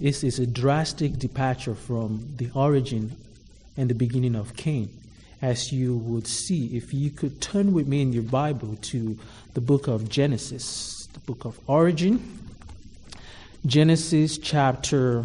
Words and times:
This 0.00 0.24
is 0.24 0.38
a 0.38 0.46
drastic 0.46 1.18
departure 1.18 1.74
from 1.74 2.34
the 2.36 2.50
origin 2.54 3.16
and 3.76 3.88
the 3.88 3.94
beginning 3.94 4.34
of 4.34 4.56
Cain, 4.56 4.90
as 5.40 5.72
you 5.72 5.96
would 5.96 6.26
see 6.26 6.76
if 6.76 6.92
you 6.92 7.10
could 7.10 7.40
turn 7.40 7.72
with 7.72 7.86
me 7.86 8.02
in 8.02 8.12
your 8.12 8.24
Bible 8.24 8.76
to 8.82 9.18
the 9.54 9.60
book 9.60 9.86
of 9.86 10.08
Genesis, 10.08 11.08
the 11.12 11.20
book 11.20 11.44
of 11.44 11.58
origin. 11.68 12.20
Genesis 13.64 14.38
chapter 14.38 15.24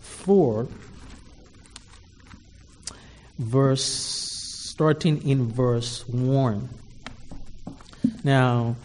4, 0.00 0.66
verse 3.38 3.84
starting 3.84 5.28
in 5.28 5.46
verse 5.50 6.08
1. 6.08 6.68
Now, 8.24 8.76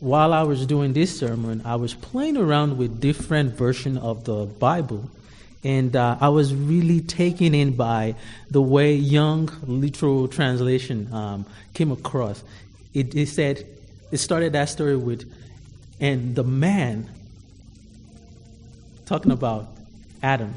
while 0.00 0.32
I 0.32 0.42
was 0.42 0.66
doing 0.66 0.92
this 0.92 1.18
sermon, 1.18 1.62
I 1.64 1.76
was 1.76 1.94
playing 1.94 2.36
around 2.36 2.76
with 2.76 3.00
different 3.00 3.54
version 3.54 3.96
of 3.96 4.24
the 4.24 4.44
Bible, 4.44 5.08
and 5.64 5.96
uh, 5.96 6.18
I 6.20 6.28
was 6.28 6.54
really 6.54 7.00
taken 7.00 7.54
in 7.54 7.76
by 7.76 8.14
the 8.50 8.60
way 8.60 8.94
Young 8.94 9.50
literal 9.66 10.28
translation 10.28 11.12
um, 11.12 11.46
came 11.72 11.90
across. 11.92 12.42
It, 12.92 13.14
it 13.14 13.28
said 13.28 13.66
it 14.10 14.18
started 14.18 14.52
that 14.52 14.68
story 14.68 14.96
with, 14.96 15.32
and 15.98 16.34
the 16.34 16.44
man 16.44 17.08
talking 19.06 19.32
about 19.32 19.68
Adam 20.22 20.54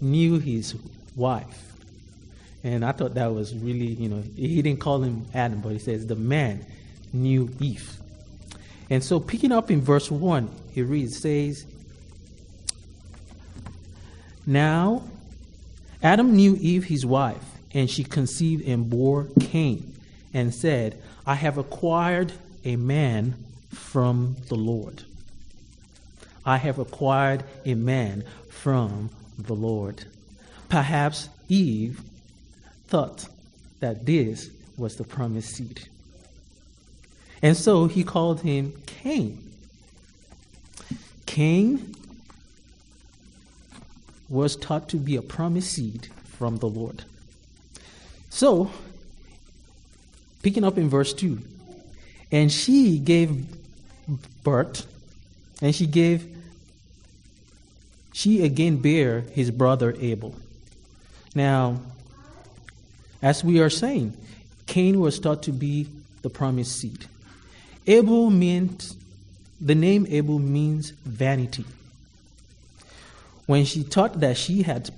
knew 0.00 0.38
his 0.38 0.74
wife, 1.16 1.72
and 2.62 2.84
I 2.84 2.92
thought 2.92 3.14
that 3.14 3.32
was 3.32 3.54
really 3.54 3.86
you 3.86 4.10
know 4.10 4.22
he 4.36 4.60
didn't 4.60 4.80
call 4.80 5.02
him 5.02 5.24
Adam, 5.32 5.60
but 5.60 5.72
he 5.72 5.78
says 5.78 6.06
the 6.06 6.14
man 6.14 6.66
knew 7.14 7.48
Eve. 7.58 8.01
And 8.90 9.02
so, 9.02 9.20
picking 9.20 9.52
up 9.52 9.70
in 9.70 9.80
verse 9.80 10.10
1, 10.10 10.50
it 10.74 10.82
reads, 10.82 11.18
says, 11.18 11.64
Now 14.46 15.04
Adam 16.02 16.34
knew 16.34 16.56
Eve, 16.60 16.84
his 16.84 17.06
wife, 17.06 17.44
and 17.72 17.88
she 17.88 18.02
conceived 18.02 18.66
and 18.66 18.90
bore 18.90 19.28
Cain, 19.40 19.94
and 20.34 20.52
said, 20.52 21.00
I 21.24 21.34
have 21.34 21.58
acquired 21.58 22.32
a 22.64 22.76
man 22.76 23.36
from 23.70 24.36
the 24.48 24.56
Lord. 24.56 25.04
I 26.44 26.56
have 26.56 26.78
acquired 26.80 27.44
a 27.64 27.74
man 27.74 28.24
from 28.48 29.10
the 29.38 29.54
Lord. 29.54 30.04
Perhaps 30.68 31.28
Eve 31.48 32.00
thought 32.88 33.28
that 33.80 34.04
this 34.04 34.50
was 34.76 34.96
the 34.96 35.04
promised 35.04 35.54
seed. 35.54 35.88
And 37.42 37.56
so 37.56 37.86
he 37.86 38.04
called 38.04 38.40
him 38.40 38.72
Cain. 38.86 39.42
Cain 41.26 41.94
was 44.28 44.56
taught 44.56 44.88
to 44.90 44.96
be 44.96 45.16
a 45.16 45.22
promised 45.22 45.72
seed 45.72 46.08
from 46.24 46.58
the 46.58 46.68
Lord. 46.68 47.04
So, 48.30 48.70
picking 50.42 50.64
up 50.64 50.78
in 50.78 50.88
verse 50.88 51.12
2, 51.12 51.38
and 52.30 52.50
she 52.50 52.98
gave 52.98 53.44
birth, 54.42 54.86
and 55.60 55.74
she 55.74 55.86
gave, 55.86 56.26
she 58.12 58.44
again 58.44 58.78
bare 58.78 59.20
his 59.20 59.50
brother 59.50 59.94
Abel. 59.98 60.34
Now, 61.34 61.80
as 63.20 63.44
we 63.44 63.60
are 63.60 63.70
saying, 63.70 64.16
Cain 64.66 65.00
was 65.00 65.18
taught 65.18 65.42
to 65.44 65.52
be 65.52 65.88
the 66.22 66.30
promised 66.30 66.78
seed. 66.78 67.06
Abel 67.86 68.30
meant, 68.30 68.94
the 69.60 69.74
name 69.74 70.06
Abel 70.08 70.38
means 70.38 70.90
vanity. 70.90 71.64
When 73.46 73.64
she 73.64 73.82
thought 73.82 74.20
that 74.20 74.36
she 74.36 74.62
had 74.62 74.90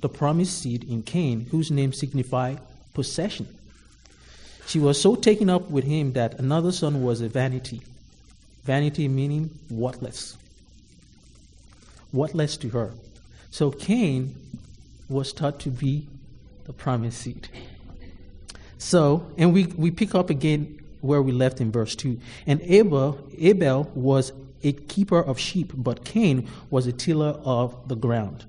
the 0.00 0.08
promised 0.08 0.60
seed 0.60 0.84
in 0.84 1.02
Cain, 1.02 1.46
whose 1.50 1.70
name 1.70 1.92
signified 1.92 2.58
possession, 2.94 3.48
she 4.66 4.78
was 4.78 5.00
so 5.00 5.16
taken 5.16 5.50
up 5.50 5.70
with 5.70 5.84
him 5.84 6.12
that 6.12 6.38
another 6.38 6.72
son 6.72 7.02
was 7.02 7.20
a 7.20 7.28
vanity. 7.28 7.80
Vanity 8.64 9.08
meaning 9.08 9.50
worthless. 9.70 10.36
Worthless 12.12 12.56
to 12.58 12.68
her. 12.68 12.92
So 13.50 13.70
Cain 13.70 14.34
was 15.08 15.32
thought 15.32 15.58
to 15.60 15.70
be 15.70 16.06
the 16.64 16.72
promised 16.72 17.22
seed. 17.22 17.48
So, 18.78 19.30
and 19.36 19.52
we, 19.52 19.66
we 19.66 19.90
pick 19.90 20.14
up 20.14 20.30
again 20.30 20.79
where 21.00 21.22
we 21.22 21.32
left 21.32 21.60
in 21.60 21.72
verse 21.72 21.94
2. 21.96 22.18
And 22.46 22.60
Abel, 22.62 23.18
Abel 23.38 23.90
was 23.94 24.32
a 24.62 24.72
keeper 24.72 25.20
of 25.20 25.38
sheep, 25.38 25.72
but 25.74 26.04
Cain 26.04 26.48
was 26.70 26.86
a 26.86 26.92
tiller 26.92 27.38
of 27.44 27.88
the 27.88 27.96
ground. 27.96 28.44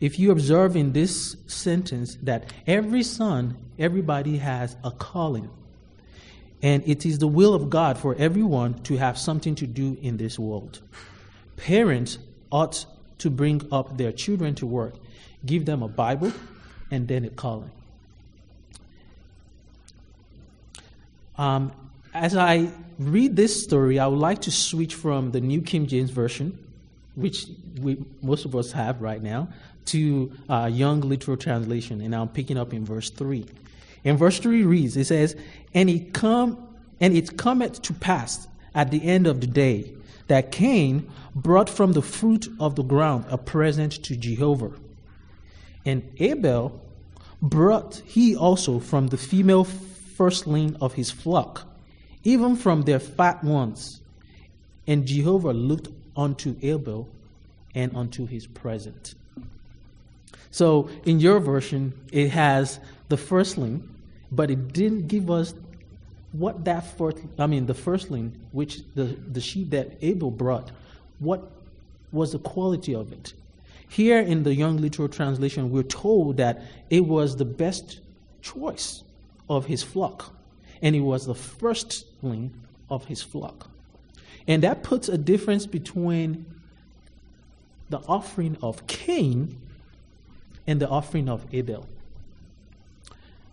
If 0.00 0.18
you 0.18 0.30
observe 0.30 0.76
in 0.76 0.92
this 0.92 1.36
sentence 1.46 2.16
that 2.22 2.52
every 2.66 3.02
son, 3.02 3.56
everybody 3.78 4.38
has 4.38 4.76
a 4.84 4.90
calling. 4.90 5.48
And 6.62 6.82
it 6.86 7.06
is 7.06 7.18
the 7.18 7.26
will 7.26 7.54
of 7.54 7.70
God 7.70 7.98
for 7.98 8.14
everyone 8.16 8.82
to 8.84 8.96
have 8.96 9.18
something 9.18 9.54
to 9.56 9.66
do 9.66 9.96
in 10.02 10.16
this 10.16 10.38
world. 10.38 10.80
Parents 11.56 12.18
ought 12.50 12.84
to 13.18 13.30
bring 13.30 13.62
up 13.72 13.96
their 13.96 14.12
children 14.12 14.54
to 14.56 14.66
work, 14.66 14.94
give 15.44 15.64
them 15.64 15.82
a 15.82 15.88
Bible, 15.88 16.32
and 16.90 17.08
then 17.08 17.24
a 17.24 17.30
calling. 17.30 17.70
Um, 21.38 21.72
as 22.14 22.36
I 22.36 22.70
read 22.98 23.36
this 23.36 23.62
story, 23.62 23.98
I 23.98 24.06
would 24.06 24.18
like 24.18 24.42
to 24.42 24.50
switch 24.50 24.94
from 24.94 25.32
the 25.32 25.40
New 25.40 25.60
King 25.60 25.86
James 25.86 26.10
Version, 26.10 26.58
which 27.14 27.46
we, 27.80 28.02
most 28.22 28.44
of 28.44 28.56
us 28.56 28.72
have 28.72 29.02
right 29.02 29.22
now, 29.22 29.48
to 29.86 30.32
uh, 30.48 30.70
Young 30.72 31.00
Literal 31.02 31.36
Translation, 31.36 32.00
and 32.00 32.14
I'm 32.14 32.28
picking 32.28 32.56
up 32.56 32.72
in 32.72 32.84
verse 32.84 33.10
3. 33.10 33.46
In 34.04 34.16
verse 34.16 34.38
3 34.38 34.62
reads, 34.62 34.96
it 34.96 35.06
says, 35.06 35.36
And 35.74 35.90
it 35.90 36.12
come 36.12 36.66
and 37.00 37.14
it 37.14 37.36
cometh 37.36 37.82
to 37.82 37.92
pass 37.92 38.48
at 38.74 38.90
the 38.90 39.02
end 39.04 39.26
of 39.26 39.40
the 39.40 39.46
day 39.46 39.92
that 40.28 40.50
Cain 40.50 41.10
brought 41.34 41.68
from 41.68 41.92
the 41.92 42.02
fruit 42.02 42.48
of 42.58 42.74
the 42.76 42.82
ground 42.82 43.24
a 43.28 43.38
present 43.38 43.92
to 44.04 44.16
Jehovah. 44.16 44.72
And 45.84 46.02
Abel 46.18 46.80
brought 47.42 48.02
he 48.04 48.34
also 48.34 48.80
from 48.80 49.08
the 49.08 49.16
female 49.16 49.64
firstling 50.16 50.76
of 50.80 50.94
his 50.94 51.10
flock, 51.10 51.66
even 52.24 52.56
from 52.56 52.82
their 52.82 52.98
fat 52.98 53.44
ones. 53.44 54.00
And 54.86 55.06
Jehovah 55.06 55.52
looked 55.52 55.88
unto 56.16 56.56
Abel 56.62 57.08
and 57.74 57.94
unto 57.94 58.26
his 58.26 58.46
present. 58.46 59.14
So 60.50 60.88
in 61.04 61.20
your 61.20 61.38
version, 61.38 61.92
it 62.10 62.30
has 62.30 62.80
the 63.08 63.16
firstling, 63.16 63.86
but 64.32 64.50
it 64.50 64.72
didn't 64.72 65.08
give 65.08 65.30
us 65.30 65.54
what 66.32 66.64
that 66.64 66.96
first, 66.96 67.18
I 67.38 67.46
mean, 67.46 67.66
the 67.66 67.74
firstling, 67.74 68.32
which 68.52 68.80
the, 68.94 69.04
the 69.04 69.40
sheep 69.40 69.70
that 69.70 69.98
Abel 70.02 70.30
brought, 70.30 70.70
what 71.18 71.50
was 72.12 72.32
the 72.32 72.38
quality 72.38 72.94
of 72.94 73.12
it? 73.12 73.34
Here 73.88 74.20
in 74.20 74.42
the 74.42 74.54
Young 74.54 74.78
Literal 74.78 75.08
Translation, 75.08 75.70
we're 75.70 75.82
told 75.82 76.38
that 76.38 76.62
it 76.90 77.04
was 77.04 77.36
the 77.36 77.44
best 77.44 78.00
choice 78.42 79.02
of 79.48 79.66
his 79.66 79.82
flock, 79.82 80.34
and 80.82 80.94
he 80.94 81.00
was 81.00 81.26
the 81.26 81.34
firstling 81.34 82.52
of 82.90 83.06
his 83.06 83.22
flock. 83.22 83.70
And 84.46 84.62
that 84.62 84.82
puts 84.82 85.08
a 85.08 85.18
difference 85.18 85.66
between 85.66 86.46
the 87.90 87.98
offering 88.08 88.56
of 88.62 88.86
Cain 88.86 89.60
and 90.66 90.80
the 90.80 90.88
offering 90.88 91.28
of 91.28 91.44
Abel. 91.52 91.86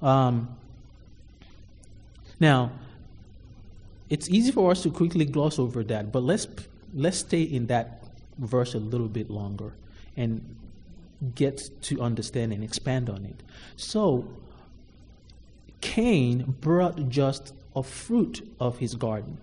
Um, 0.01 0.55
now, 2.39 2.71
it's 4.09 4.29
easy 4.29 4.51
for 4.51 4.71
us 4.71 4.83
to 4.83 4.91
quickly 4.91 5.25
gloss 5.25 5.57
over 5.57 5.83
that, 5.85 6.11
but 6.11 6.23
let's 6.23 6.47
let's 6.93 7.17
stay 7.17 7.41
in 7.41 7.67
that 7.67 8.03
verse 8.37 8.73
a 8.75 8.79
little 8.79 9.07
bit 9.07 9.29
longer 9.29 9.73
and 10.17 10.55
get 11.35 11.69
to 11.81 12.01
understand 12.01 12.53
and 12.53 12.63
expand 12.63 13.09
on 13.09 13.25
it. 13.25 13.41
So, 13.75 14.27
Cain 15.83 16.55
brought 16.61 17.09
just 17.09 17.53
a 17.75 17.83
fruit 17.83 18.47
of 18.57 18.77
his 18.77 18.95
garden. 18.95 19.37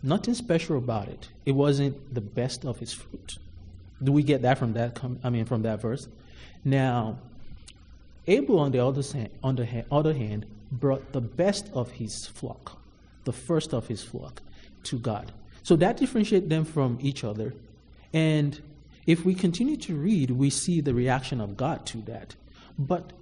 Nothing 0.00 0.34
special 0.34 0.78
about 0.78 1.08
it. 1.08 1.28
It 1.44 1.52
wasn't 1.52 2.14
the 2.14 2.20
best 2.20 2.64
of 2.64 2.78
his 2.78 2.92
fruit. 2.92 3.38
Do 4.00 4.12
we 4.12 4.22
get 4.22 4.42
that 4.42 4.58
from 4.58 4.74
that? 4.74 5.00
I 5.24 5.30
mean, 5.30 5.44
from 5.44 5.62
that 5.62 5.80
verse. 5.82 6.06
Now, 6.64 7.18
Abel, 8.28 8.60
on 8.60 8.70
the 8.70 8.78
other 8.78 9.02
hand, 9.02 9.30
on 9.42 9.56
the 9.56 9.84
other 9.90 10.14
hand, 10.14 10.46
brought 10.70 11.12
the 11.12 11.20
best 11.20 11.68
of 11.74 11.90
his 11.90 12.26
flock, 12.26 12.80
the 13.24 13.32
first 13.32 13.74
of 13.74 13.88
his 13.88 14.04
flock, 14.04 14.40
to 14.84 15.00
God. 15.00 15.32
So 15.64 15.74
that 15.76 15.96
differentiates 15.96 16.48
them 16.48 16.64
from 16.64 16.96
each 17.00 17.24
other. 17.24 17.54
And 18.12 18.62
if 19.04 19.24
we 19.24 19.34
continue 19.34 19.76
to 19.78 19.96
read, 19.96 20.30
we 20.30 20.48
see 20.48 20.80
the 20.80 20.94
reaction 20.94 21.40
of 21.40 21.56
God 21.56 21.86
to 21.86 21.98
that. 22.02 22.36
But 22.78 23.12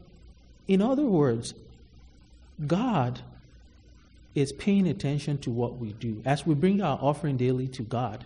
in 0.69 0.83
other 0.83 1.07
words, 1.07 1.55
God 2.65 3.21
is 4.35 4.53
paying 4.53 4.87
attention 4.87 5.39
to 5.39 5.51
what 5.51 5.79
we 5.79 5.93
do. 5.95 6.23
As 6.25 6.47
we 6.47 6.55
bring 6.55 6.81
our 6.83 6.99
offering 7.01 7.37
daily 7.37 7.69
to 7.69 7.83
God, 7.83 8.25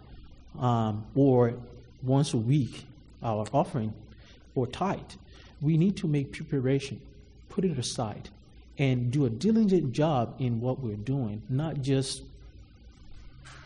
um, 0.58 1.04
or 1.14 1.54
once 2.02 2.34
a 2.34 2.36
week, 2.36 2.84
our 3.22 3.46
offering 3.52 3.94
or 4.54 4.66
tithe, 4.66 4.98
we 5.60 5.76
need 5.76 5.96
to 5.98 6.08
make 6.08 6.32
preparation, 6.32 7.00
put 7.48 7.64
it 7.64 7.78
aside, 7.78 8.28
and 8.78 9.10
do 9.10 9.26
a 9.26 9.30
diligent 9.30 9.92
job 9.92 10.34
in 10.38 10.60
what 10.60 10.80
we're 10.80 10.96
doing, 10.96 11.42
not 11.48 11.82
just 11.82 12.22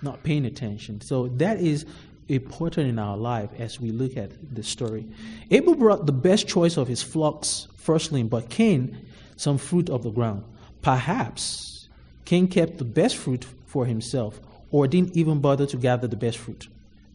not 0.03 0.23
paying 0.23 0.45
attention. 0.45 1.01
So 1.01 1.29
that 1.29 1.61
is 1.61 1.87
important 2.29 2.89
in 2.89 2.99
our 2.99 3.17
life 3.17 3.51
as 3.59 3.81
we 3.81 3.91
look 3.91 4.17
at 4.17 4.31
the 4.55 4.63
story. 4.63 5.07
Abel 5.51 5.75
brought 5.75 6.07
the 6.07 6.13
best 6.13 6.49
choice 6.49 6.77
of 6.77 6.89
his 6.89 7.03
flocks 7.03 7.69
firstling, 7.77 8.29
but 8.29 8.49
Cain 8.51 8.97
some 9.37 9.59
fruit 9.59 9.91
of 9.91 10.03
the 10.03 10.11
ground. 10.11 10.45
Perhaps 10.85 11.89
Cain 12.27 12.47
kept 12.47 12.77
the 12.77 12.85
best 12.85 13.17
fruit 13.17 13.47
for 13.65 13.87
himself 13.87 14.39
or 14.71 14.87
didn't 14.87 15.17
even 15.17 15.41
bother 15.41 15.65
to 15.65 15.79
gather 15.79 16.07
the 16.07 16.17
best 16.17 16.37
fruit. 16.37 16.69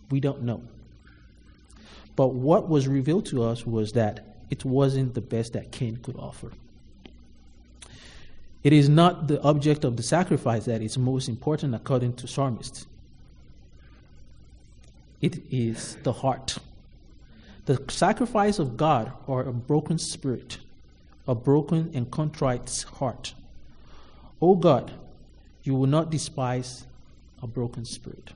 We 0.10 0.20
don't 0.20 0.42
know. 0.42 0.64
But 2.16 2.30
what 2.30 2.68
was 2.68 2.88
revealed 2.88 3.28
to 3.28 3.44
us 3.44 3.68
was 3.68 3.92
that 3.92 4.26
it 4.50 4.66
wasn't 4.66 5.14
the 5.14 5.22
best 5.22 5.54
that 5.54 5.72
Cain 5.72 5.98
could 5.98 6.18
offer. 6.18 6.52
It 8.64 8.74
is 8.74 8.90
not 8.90 9.28
the 9.28 9.40
object 9.44 9.84
of 9.84 9.98
the 9.98 10.04
sacrifice 10.04 10.66
that 10.66 10.82
is 10.82 10.98
most 10.98 11.30
important 11.30 11.76
according 11.76 12.14
to 12.14 12.28
psalmists. 12.28 12.88
It 15.22 15.44
is 15.52 15.96
the 16.02 16.12
heart. 16.12 16.58
The 17.68 17.80
sacrifice 17.88 18.58
of 18.58 18.78
God 18.78 19.14
or 19.28 19.44
a 19.44 19.54
broken 19.54 20.00
spirit, 20.00 20.58
a 21.28 21.36
broken 21.36 21.92
and 21.94 22.10
contrite 22.10 22.84
heart. 22.96 23.36
O 24.42 24.56
God, 24.56 24.92
you 25.64 25.76
will 25.76 25.88
not 25.88 26.10
despise 26.10 26.86
a 27.42 27.48
broken 27.48 27.86
spirit. 27.86 28.34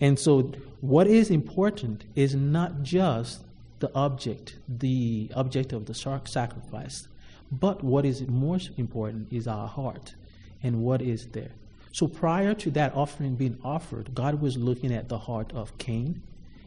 And 0.00 0.18
so, 0.18 0.52
what 0.80 1.06
is 1.06 1.30
important 1.30 2.04
is 2.14 2.34
not 2.34 2.82
just 2.82 3.42
the 3.78 3.94
object, 3.94 4.56
the 4.68 5.30
object 5.34 5.72
of 5.72 5.86
the 5.86 5.94
sacrifice, 5.94 7.08
but 7.50 7.84
what 7.84 8.04
is 8.04 8.26
most 8.26 8.70
important 8.78 9.32
is 9.32 9.46
our 9.46 9.68
heart 9.68 10.14
and 10.62 10.82
what 10.82 11.02
is 11.02 11.26
there. 11.28 11.50
So 11.92 12.08
prior 12.08 12.54
to 12.54 12.70
that 12.70 12.94
offering 12.94 13.34
being 13.34 13.58
offered, 13.62 14.14
God 14.14 14.40
was 14.40 14.56
looking 14.56 14.92
at 14.92 15.08
the 15.08 15.18
heart 15.18 15.52
of 15.52 15.76
Cain 15.76 16.22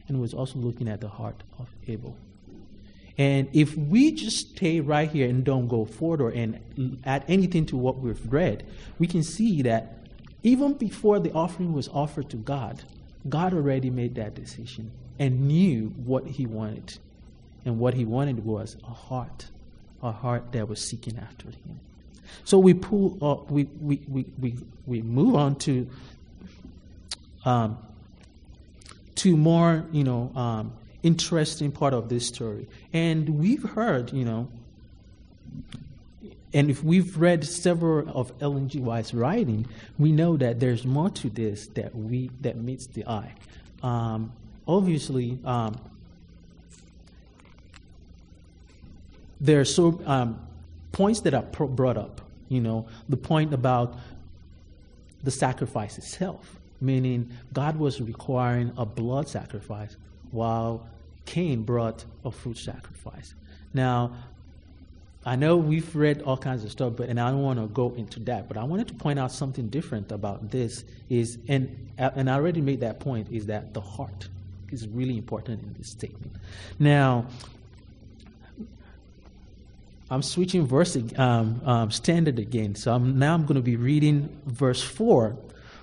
and 0.07 0.21
was 0.21 0.33
also 0.33 0.59
looking 0.59 0.87
at 0.87 1.01
the 1.01 1.07
heart 1.07 1.41
of 1.57 1.67
Abel. 1.87 2.15
And 3.17 3.47
if 3.53 3.77
we 3.77 4.11
just 4.11 4.49
stay 4.49 4.81
right 4.81 5.09
here 5.09 5.29
and 5.29 5.43
don't 5.43 5.67
go 5.67 5.85
further 5.85 6.29
and 6.29 6.99
add 7.05 7.23
anything 7.27 7.65
to 7.67 7.77
what 7.77 7.99
we've 7.99 8.21
read, 8.31 8.65
we 8.99 9.07
can 9.07 9.23
see 9.23 9.61
that 9.61 10.07
even 10.43 10.73
before 10.73 11.19
the 11.19 11.31
offering 11.31 11.73
was 11.73 11.87
offered 11.89 12.29
to 12.31 12.37
God, 12.37 12.83
God 13.29 13.53
already 13.53 13.89
made 13.89 14.15
that 14.15 14.35
decision 14.35 14.91
and 15.17 15.47
knew 15.47 15.93
what 16.03 16.27
he 16.27 16.45
wanted. 16.45 16.97
And 17.63 17.79
what 17.79 17.93
he 17.93 18.05
wanted 18.05 18.45
was 18.45 18.75
a 18.83 18.91
heart, 18.91 19.47
a 20.03 20.11
heart 20.11 20.51
that 20.51 20.67
was 20.67 20.81
seeking 20.81 21.17
after 21.17 21.47
him. 21.47 21.79
So 22.43 22.59
we 22.59 22.73
pull 22.73 23.17
up, 23.25 23.49
we, 23.49 23.63
we, 23.79 24.01
we, 24.07 24.25
we, 24.39 24.55
we 24.85 25.01
move 25.01 25.35
on 25.35 25.55
to 25.57 25.89
um, 27.45 27.77
to 29.15 29.37
more, 29.37 29.85
you 29.91 30.03
know, 30.03 30.31
um, 30.35 30.73
interesting 31.05 31.71
part 31.71 31.93
of 31.93 32.09
this 32.09 32.27
story. 32.27 32.67
And 32.91 33.37
we've 33.39 33.63
heard, 33.63 34.11
you 34.11 34.25
know, 34.25 34.49
and 36.51 36.71
if 36.71 36.83
we've 36.83 37.17
read 37.17 37.45
several 37.45 38.09
of 38.17 38.31
Ellen 38.41 38.69
G. 38.69 38.79
White's 38.79 39.13
writing, 39.13 39.67
we 39.99 40.11
know 40.11 40.35
that 40.37 40.59
there's 40.59 40.85
more 40.85 41.09
to 41.11 41.29
this 41.29 41.67
that 41.67 41.95
we 41.95 42.31
that 42.41 42.57
meets 42.57 42.87
the 42.87 43.05
eye. 43.05 43.33
Um, 43.83 44.31
obviously, 44.67 45.37
um, 45.45 45.77
there 49.39 49.59
are 49.59 49.65
so 49.65 50.01
um, 50.05 50.39
points 50.91 51.19
that 51.21 51.33
are 51.33 51.43
pro- 51.43 51.67
brought 51.67 51.97
up. 51.97 52.21
You 52.49 52.61
know, 52.61 52.87
the 53.09 53.17
point 53.17 53.53
about 53.53 53.99
the 55.23 55.31
sacrifice 55.31 55.97
itself, 55.97 56.59
meaning 56.79 57.29
God 57.53 57.77
was 57.77 58.01
requiring 58.01 58.71
a 58.77 58.85
blood 58.85 59.27
sacrifice 59.27 59.97
while 60.31 60.87
Cain 61.25 61.63
brought 61.63 62.05
a 62.23 62.31
fruit 62.31 62.57
sacrifice. 62.57 63.33
Now, 63.73 64.15
I 65.25 65.35
know 65.35 65.57
we've 65.57 65.95
read 65.95 66.21
all 66.21 66.37
kinds 66.37 66.63
of 66.63 66.71
stuff, 66.71 66.93
but 66.97 67.09
and 67.09 67.19
I 67.19 67.31
don't 67.31 67.41
want 67.41 67.59
to 67.59 67.65
go 67.67 67.93
into 67.95 68.19
that. 68.21 68.47
But 68.47 68.57
I 68.57 68.63
wanted 68.63 68.87
to 68.89 68.93
point 68.93 69.17
out 69.17 69.31
something 69.31 69.69
different 69.69 70.11
about 70.11 70.51
this 70.51 70.83
is, 71.09 71.39
and 71.47 71.89
and 71.97 72.29
I 72.29 72.35
already 72.35 72.61
made 72.61 72.81
that 72.81 72.99
point, 72.99 73.31
is 73.31 73.47
that 73.47 73.73
the 73.73 73.81
heart 73.81 74.29
is 74.71 74.87
really 74.87 75.17
important 75.17 75.63
in 75.63 75.73
this 75.73 75.89
statement. 75.89 76.33
Now, 76.77 77.25
I'm 80.09 80.21
switching 80.21 80.67
verse 80.67 80.95
um, 81.17 81.61
um, 81.65 81.91
standard 81.91 82.37
again. 82.37 82.75
So 82.75 82.93
I'm, 82.93 83.17
now 83.17 83.33
I'm 83.33 83.43
going 83.43 83.55
to 83.55 83.61
be 83.61 83.75
reading 83.75 84.29
verse 84.45 84.81
4 84.83 85.35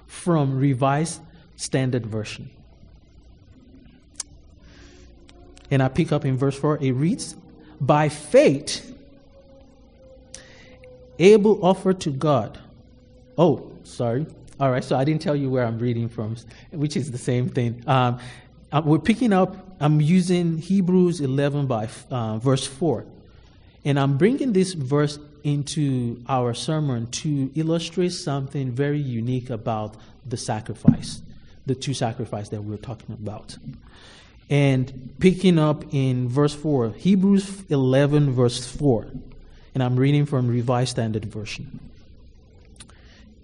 from 0.06 0.56
Revised 0.59 1.21
Standard 1.56 2.06
Version. 2.06 2.49
And 5.72 5.82
I 5.82 5.88
pick 5.88 6.12
up 6.12 6.26
in 6.26 6.36
verse 6.36 6.56
4. 6.56 6.78
It 6.82 6.92
reads 6.92 7.34
By 7.80 8.10
faith, 8.10 8.94
Abel 11.19 11.64
offered 11.64 11.98
to 12.00 12.10
God. 12.10 12.58
Oh, 13.38 13.72
sorry. 13.82 14.26
All 14.60 14.70
right, 14.70 14.84
so 14.84 14.96
I 14.96 15.04
didn't 15.04 15.22
tell 15.22 15.34
you 15.34 15.48
where 15.48 15.64
I'm 15.64 15.78
reading 15.78 16.10
from, 16.10 16.36
which 16.72 16.94
is 16.94 17.10
the 17.10 17.16
same 17.16 17.48
thing. 17.48 17.82
Um, 17.86 18.20
we're 18.84 18.98
picking 18.98 19.32
up, 19.32 19.56
I'm 19.80 20.02
using 20.02 20.58
Hebrews 20.58 21.22
11 21.22 21.66
by 21.66 21.88
uh, 22.10 22.36
verse 22.36 22.66
4. 22.66 23.06
And 23.86 23.98
I'm 23.98 24.19
bringing 24.19 24.52
this 24.52 24.74
verse 24.74 25.19
into 25.42 26.22
our 26.28 26.52
sermon 26.52 27.06
to 27.12 27.50
illustrate 27.54 28.10
something 28.10 28.72
very 28.72 29.00
unique 29.00 29.48
about 29.48 29.96
the 30.26 30.36
sacrifice, 30.36 31.22
the 31.64 31.74
two 31.74 31.94
sacrifices 31.94 32.50
that 32.50 32.62
we're 32.62 32.76
talking 32.76 33.14
about. 33.14 33.56
And 34.52 35.14
picking 35.19 35.58
up 35.58 35.94
in 35.94 36.28
verse 36.28 36.54
4, 36.54 36.90
Hebrews 36.90 37.62
11, 37.70 38.32
verse 38.32 38.70
4. 38.70 39.06
And 39.75 39.82
I'm 39.82 39.96
reading 39.96 40.26
from 40.26 40.46
Revised 40.46 40.90
Standard 40.90 41.25
Version. 41.25 41.81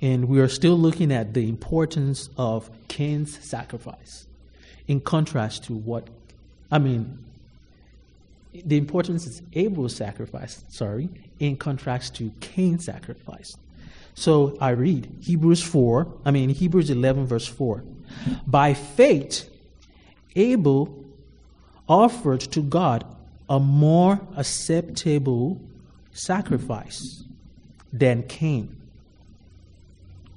And 0.02 0.28
we 0.28 0.38
are 0.38 0.48
still 0.48 0.76
looking 0.76 1.10
at 1.10 1.32
the 1.32 1.48
importance 1.48 2.28
of 2.36 2.68
Cain's 2.88 3.42
sacrifice 3.42 4.26
in 4.86 5.00
contrast 5.00 5.64
to 5.64 5.72
what, 5.72 6.06
I 6.70 6.78
mean, 6.78 7.24
the 8.52 8.76
importance 8.76 9.26
is 9.26 9.40
Abel's 9.54 9.96
sacrifice, 9.96 10.62
sorry, 10.68 11.08
in 11.38 11.56
contrast 11.56 12.16
to 12.16 12.30
Cain's 12.40 12.84
sacrifice. 12.84 13.56
So 14.14 14.58
I 14.60 14.70
read 14.70 15.10
Hebrews 15.22 15.62
4, 15.62 16.06
I 16.26 16.32
mean 16.32 16.50
Hebrews 16.50 16.90
11, 16.90 17.26
verse 17.26 17.46
4. 17.46 17.82
By 18.46 18.74
faith, 18.74 19.48
Abel 20.36 20.97
offered 21.88 22.40
to 22.40 22.60
God 22.60 23.04
a 23.48 23.58
more 23.58 24.20
acceptable 24.36 25.60
sacrifice 26.12 27.24
than 27.92 28.22
Cain. 28.24 28.76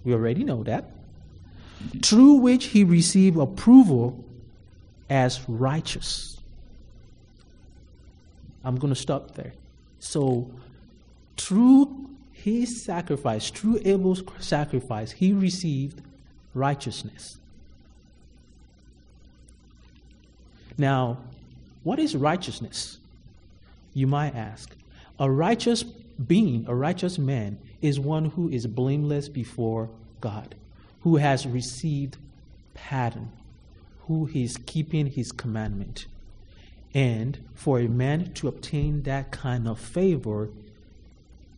We 0.03 0.13
already 0.13 0.43
know 0.43 0.63
that. 0.63 0.86
Through 2.01 2.36
which 2.36 2.65
he 2.65 2.84
received 2.84 3.38
approval 3.38 4.24
as 5.10 5.41
righteous. 5.48 6.38
I'm 8.63 8.77
going 8.77 8.93
to 8.93 9.00
stop 9.00 9.31
there. 9.31 9.53
So, 10.00 10.50
through 11.38 12.10
his 12.31 12.84
sacrifice, 12.84 13.50
through 13.50 13.81
Abel's 13.84 14.24
sacrifice, 14.39 15.12
he 15.12 15.34
received 15.34 16.01
righteousness. 16.53 17.38
Now, 20.77 21.17
what 21.83 22.00
is 22.00 22.15
righteousness? 22.15 23.00
You 23.93 24.07
might 24.07 24.35
ask. 24.35 24.75
A 25.19 25.29
righteous 25.29 25.83
being, 25.83 26.65
a 26.67 26.75
righteous 26.75 27.17
man, 27.17 27.57
is 27.81 28.00
one 28.00 28.25
who 28.25 28.50
is 28.50 28.67
blameless 28.67 29.29
before 29.29 29.89
God, 30.19 30.55
who 31.01 31.17
has 31.17 31.47
received 31.47 32.17
pardon, 32.73 33.31
who 34.07 34.29
is 34.33 34.57
keeping 34.65 35.07
his 35.07 35.31
commandment. 35.31 36.05
And 36.93 37.39
for 37.53 37.79
a 37.79 37.88
man 37.88 38.33
to 38.33 38.47
obtain 38.47 39.03
that 39.03 39.31
kind 39.31 39.67
of 39.67 39.79
favor 39.79 40.50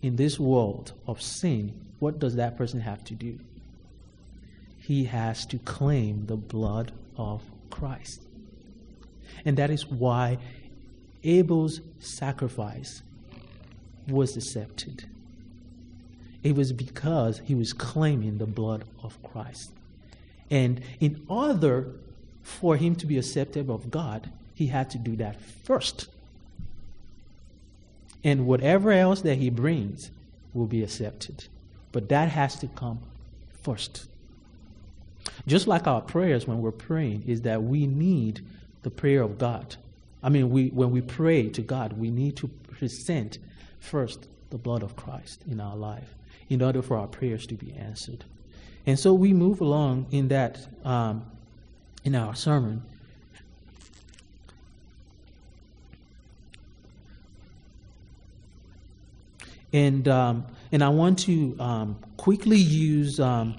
in 0.02 0.16
this 0.16 0.40
world 0.40 0.94
of 1.08 1.22
sin, 1.22 1.74
what 2.00 2.20
does 2.20 2.36
that 2.36 2.58
person 2.58 2.82
have 2.82 3.04
to 3.06 3.14
do? 3.14 3.40
He 4.78 5.06
has 5.06 5.46
to 5.48 5.58
claim 5.60 6.26
the 6.26 6.36
blood 6.36 6.92
of 7.18 7.42
Christ. 7.70 8.22
And 9.46 9.58
that 9.58 9.70
is 9.70 9.86
why 9.86 10.38
Abel's 11.24 11.82
sacrifice 12.00 13.02
was 14.08 14.36
accepted. 14.36 15.06
It 16.44 16.56
was 16.56 16.74
because 16.74 17.40
he 17.40 17.56
was 17.56 17.72
claiming 17.72 18.38
the 18.38 18.46
blood 18.46 18.84
of 19.02 19.22
Christ. 19.24 19.72
And 20.50 20.82
in 21.00 21.24
order 21.30 21.94
for 22.42 22.76
him 22.76 22.96
to 22.98 23.06
be 23.06 23.18
accepted 23.18 23.70
of 23.70 23.90
God, 23.90 24.30
he 24.54 24.68
had 24.68 24.90
to 24.92 24.98
do 24.98 25.16
that 25.16 25.40
first. 25.42 26.10
And 28.24 28.46
whatever 28.46 28.92
else 28.92 29.22
that 29.22 29.36
he 29.36 29.50
brings 29.50 30.12
will 30.54 30.68
be 30.68 30.84
accepted. 30.84 31.48
But 31.92 32.10
that 32.10 32.30
has 32.30 32.56
to 32.60 32.68
come 32.68 33.00
first. 33.62 34.08
Just 35.48 35.68
like 35.68 35.88
our 35.88 36.02
prayers 36.02 36.48
when 36.48 36.62
we're 36.62 36.72
praying, 36.72 37.24
is 37.28 37.42
that 37.42 37.64
we 37.64 37.88
need 37.88 38.42
the 38.84 38.92
prayer 38.92 39.22
of 39.22 39.38
God. 39.38 39.76
I 40.22 40.30
mean, 40.30 40.50
we, 40.50 40.70
when 40.70 40.92
we 40.92 41.02
pray 41.02 41.50
to 41.50 41.62
God, 41.62 41.94
we 41.94 42.10
need 42.10 42.38
to 42.38 42.48
present 42.48 43.40
first 43.80 44.28
the 44.50 44.58
blood 44.58 44.84
of 44.84 44.96
Christ 44.96 45.44
in 45.50 45.60
our 45.60 45.76
life 45.76 46.16
in 46.50 46.62
order 46.62 46.82
for 46.82 46.98
our 46.98 47.08
prayers 47.08 47.48
to 47.48 47.56
be 47.56 47.74
answered. 47.74 48.24
And 48.86 49.00
so 49.00 49.14
we 49.14 49.34
move 49.34 49.62
along 49.62 50.08
in 50.12 50.28
that, 50.30 50.60
um, 50.86 51.26
in 52.04 52.16
our 52.16 52.36
sermon. 52.36 52.84
And, 59.72 60.08
um, 60.08 60.46
and 60.72 60.84
I 60.84 60.90
want 60.90 61.20
to 61.20 61.56
um, 61.60 61.98
quickly 62.18 62.58
use 62.58 63.20
um, 63.20 63.56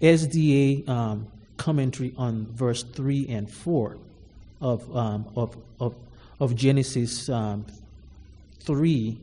SDA 0.00 0.88
um, 0.88 1.26
commentary 1.60 2.12
on 2.16 2.46
verse 2.46 2.82
3 2.82 3.28
and 3.28 3.50
4 3.50 3.96
of, 4.60 4.96
um, 4.96 5.26
of, 5.36 5.56
of, 5.78 5.94
of 6.40 6.56
Genesis 6.56 7.30
3 8.60 9.18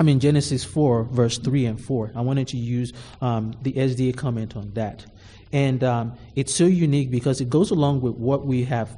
I 0.00 0.04
mean, 0.04 0.20
Genesis 0.20 0.64
4, 0.64 1.04
verse 1.04 1.38
3 1.38 1.66
and 1.66 1.80
4. 1.80 2.12
I 2.16 2.22
wanted 2.22 2.48
to 2.48 2.56
use 2.56 2.92
um, 3.20 3.54
the 3.62 3.72
SDA 3.72 4.16
comment 4.16 4.56
on 4.56 4.72
that. 4.74 5.04
And 5.52 5.84
um, 5.84 6.14
it's 6.34 6.52
so 6.52 6.64
unique 6.64 7.10
because 7.10 7.40
it 7.40 7.50
goes 7.50 7.70
along 7.70 8.00
with 8.00 8.14
what 8.14 8.44
we 8.46 8.64
have 8.64 8.88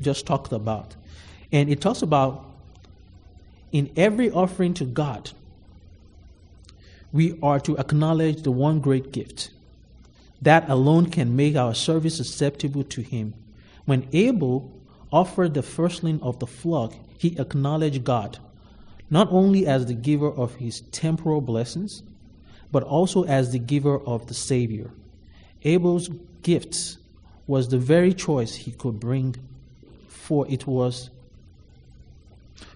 just 0.00 0.26
talked 0.26 0.52
about. 0.52 0.96
And 1.52 1.70
it 1.70 1.80
talks 1.80 2.02
about 2.02 2.46
in 3.70 3.90
every 3.96 4.30
offering 4.30 4.74
to 4.74 4.84
God, 4.84 5.30
we 7.12 7.38
are 7.42 7.60
to 7.60 7.76
acknowledge 7.78 8.42
the 8.42 8.50
one 8.50 8.80
great 8.80 9.12
gift. 9.12 9.50
That 10.42 10.68
alone 10.68 11.06
can 11.10 11.36
make 11.36 11.56
our 11.56 11.74
service 11.74 12.20
acceptable 12.20 12.84
to 12.84 13.00
Him. 13.00 13.34
When 13.84 14.08
Abel 14.12 14.72
offered 15.12 15.54
the 15.54 15.62
firstling 15.62 16.20
of 16.22 16.38
the 16.38 16.46
flock, 16.46 16.94
he 17.18 17.38
acknowledged 17.38 18.04
God 18.04 18.38
not 19.10 19.28
only 19.30 19.66
as 19.66 19.86
the 19.86 19.94
giver 19.94 20.30
of 20.30 20.56
his 20.56 20.80
temporal 20.92 21.40
blessings, 21.40 22.02
but 22.72 22.82
also 22.82 23.24
as 23.24 23.52
the 23.52 23.58
giver 23.58 23.98
of 24.00 24.26
the 24.26 24.34
Savior. 24.34 24.90
Abel's 25.62 26.08
gift 26.42 26.98
was 27.46 27.68
the 27.68 27.78
very 27.78 28.12
choice 28.12 28.54
he 28.54 28.72
could 28.72 28.98
bring, 28.98 29.36
for 30.08 30.46
it 30.48 30.66
was 30.66 31.10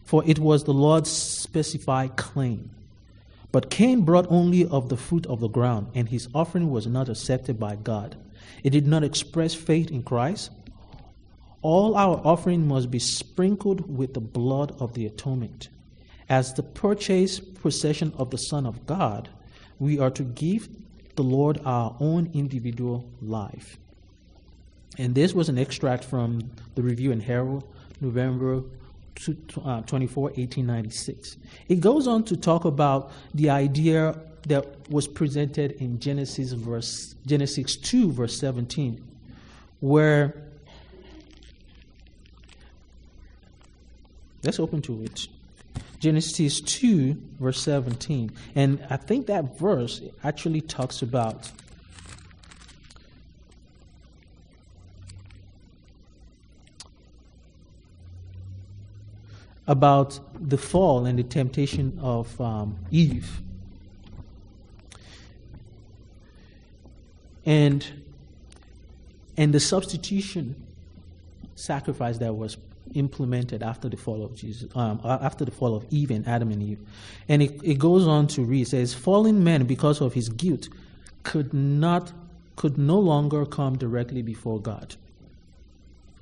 for 0.05 0.25
it 0.26 0.38
was 0.38 0.64
the 0.64 0.75
Lord's 0.75 1.11
specified 1.11 2.17
claim. 2.17 2.71
But 3.52 3.71
Cain 3.71 4.02
brought 4.02 4.30
only 4.30 4.64
of 4.66 4.88
the 4.88 4.97
fruit 4.97 5.26
of 5.26 5.40
the 5.40 5.49
ground, 5.49 5.88
and 5.95 6.09
his 6.09 6.28
offering 6.35 6.71
was 6.71 6.87
not 6.87 7.09
accepted 7.09 7.59
by 7.59 7.76
God. 7.76 8.16
It 8.62 8.71
did 8.71 8.87
not 8.87 9.02
express 9.02 9.54
faith 9.54 9.90
in 9.90 10.02
Christ. 10.02 10.50
All 11.62 11.97
our 11.97 12.21
offering 12.25 12.66
must 12.66 12.90
be 12.90 12.99
sprinkled 12.99 13.95
with 13.95 14.14
the 14.14 14.21
blood 14.21 14.75
of 14.80 14.95
the 14.95 15.07
atonement. 15.07 15.69
As 16.28 16.54
the 16.54 16.62
purchased 16.62 17.54
possession 17.61 18.12
of 18.16 18.30
the 18.30 18.38
Son 18.38 18.66
of 18.66 18.87
God, 18.87 19.28
we 19.78 19.99
are 19.99 20.11
to 20.11 20.23
give 20.23 20.69
the 21.16 21.23
Lord 21.23 21.61
our 21.64 21.97
own 21.99 22.30
individual 22.33 23.11
life. 23.21 23.76
And 24.97 25.14
this 25.14 25.35
was 25.35 25.49
an 25.49 25.59
extract 25.59 26.04
from 26.04 26.50
the 26.76 26.83
Review 26.83 27.11
and 27.11 27.23
Herald, 27.23 27.64
November 28.00 28.62
uh, 29.29 29.83
24, 29.83 30.23
1896. 30.25 31.37
It 31.69 31.81
goes 31.81 32.07
on 32.07 32.25
to 32.25 32.37
talk 32.37 32.65
about 32.65 33.12
the 33.35 33.50
idea 33.50 34.19
that 34.49 34.91
was 34.91 35.07
presented 35.07 35.73
in 35.73 36.00
Genesis 36.00 36.53
verse 36.53 37.15
Genesis 37.27 37.77
2 37.77 38.11
verse 38.11 38.39
17 38.39 39.07
where 39.81 40.35
let's 44.43 44.59
open 44.59 44.81
to 44.81 45.03
it 45.03 45.29
Genesis 46.00 46.62
2, 46.62 47.15
verse 47.39 47.61
17. 47.61 48.33
And 48.55 48.85
I 48.89 48.97
think 48.97 49.27
that 49.27 49.59
verse 49.59 50.00
actually 50.25 50.62
talks 50.62 51.03
about 51.03 51.53
about 59.67 60.19
the 60.40 60.59
fall 60.59 61.07
and 61.07 61.19
the 61.19 61.23
temptation 61.23 61.99
of 62.02 62.40
um, 62.40 62.79
Eve. 62.90 63.43
And 67.47 67.87
and 69.37 69.55
the 69.55 69.61
substitution 69.61 70.55
sacrifice 71.55 72.19
that 72.19 72.35
was 72.35 72.57
implemented 72.95 73.62
after 73.62 73.88
the 73.88 73.97
fall 73.97 74.25
of 74.25 74.35
Jesus, 74.35 74.69
um, 74.75 75.00
after 75.05 75.45
the 75.45 75.50
fall 75.50 75.75
of 75.75 75.87
Eve 75.90 76.11
and 76.11 76.26
Adam 76.26 76.50
and 76.50 76.62
Eve. 76.62 76.79
And 77.29 77.43
it, 77.43 77.61
it 77.62 77.79
goes 77.79 78.07
on 78.07 78.26
to 78.29 78.43
read, 78.43 78.67
says, 78.67 78.95
fallen 78.95 79.45
man, 79.45 79.64
because 79.64 80.00
of 80.00 80.12
his 80.12 80.29
guilt, 80.29 80.69
could 81.23 81.55
not, 81.55 82.12
could 82.57 82.79
no 82.79 82.99
longer 82.99 83.47
come 83.47 83.79
directly 83.79 84.23
before 84.23 84.61
God. 84.61 84.97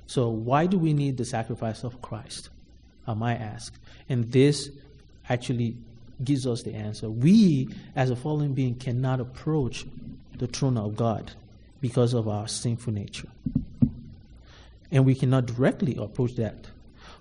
So 0.07 0.29
why 0.29 0.65
do 0.65 0.77
we 0.77 0.93
need 0.93 1.17
the 1.17 1.25
sacrifice 1.25 1.83
of 1.83 2.01
Christ? 2.01 2.49
I 3.07 3.13
might 3.13 3.37
ask. 3.37 3.73
And 4.07 4.31
this 4.31 4.69
actually 5.29 5.75
gives 6.23 6.45
us 6.45 6.63
the 6.63 6.73
answer. 6.73 7.09
We, 7.09 7.69
as 7.95 8.09
a 8.09 8.15
fallen 8.15 8.53
being, 8.53 8.75
cannot 8.75 9.19
approach 9.19 9.85
the 10.37 10.47
throne 10.47 10.77
of 10.77 10.95
God 10.95 11.31
because 11.81 12.13
of 12.13 12.27
our 12.27 12.47
sinful 12.47 12.93
nature 12.93 13.29
and 14.91 15.05
we 15.05 15.15
cannot 15.15 15.45
directly 15.45 15.95
approach 15.95 16.35
that. 16.35 16.67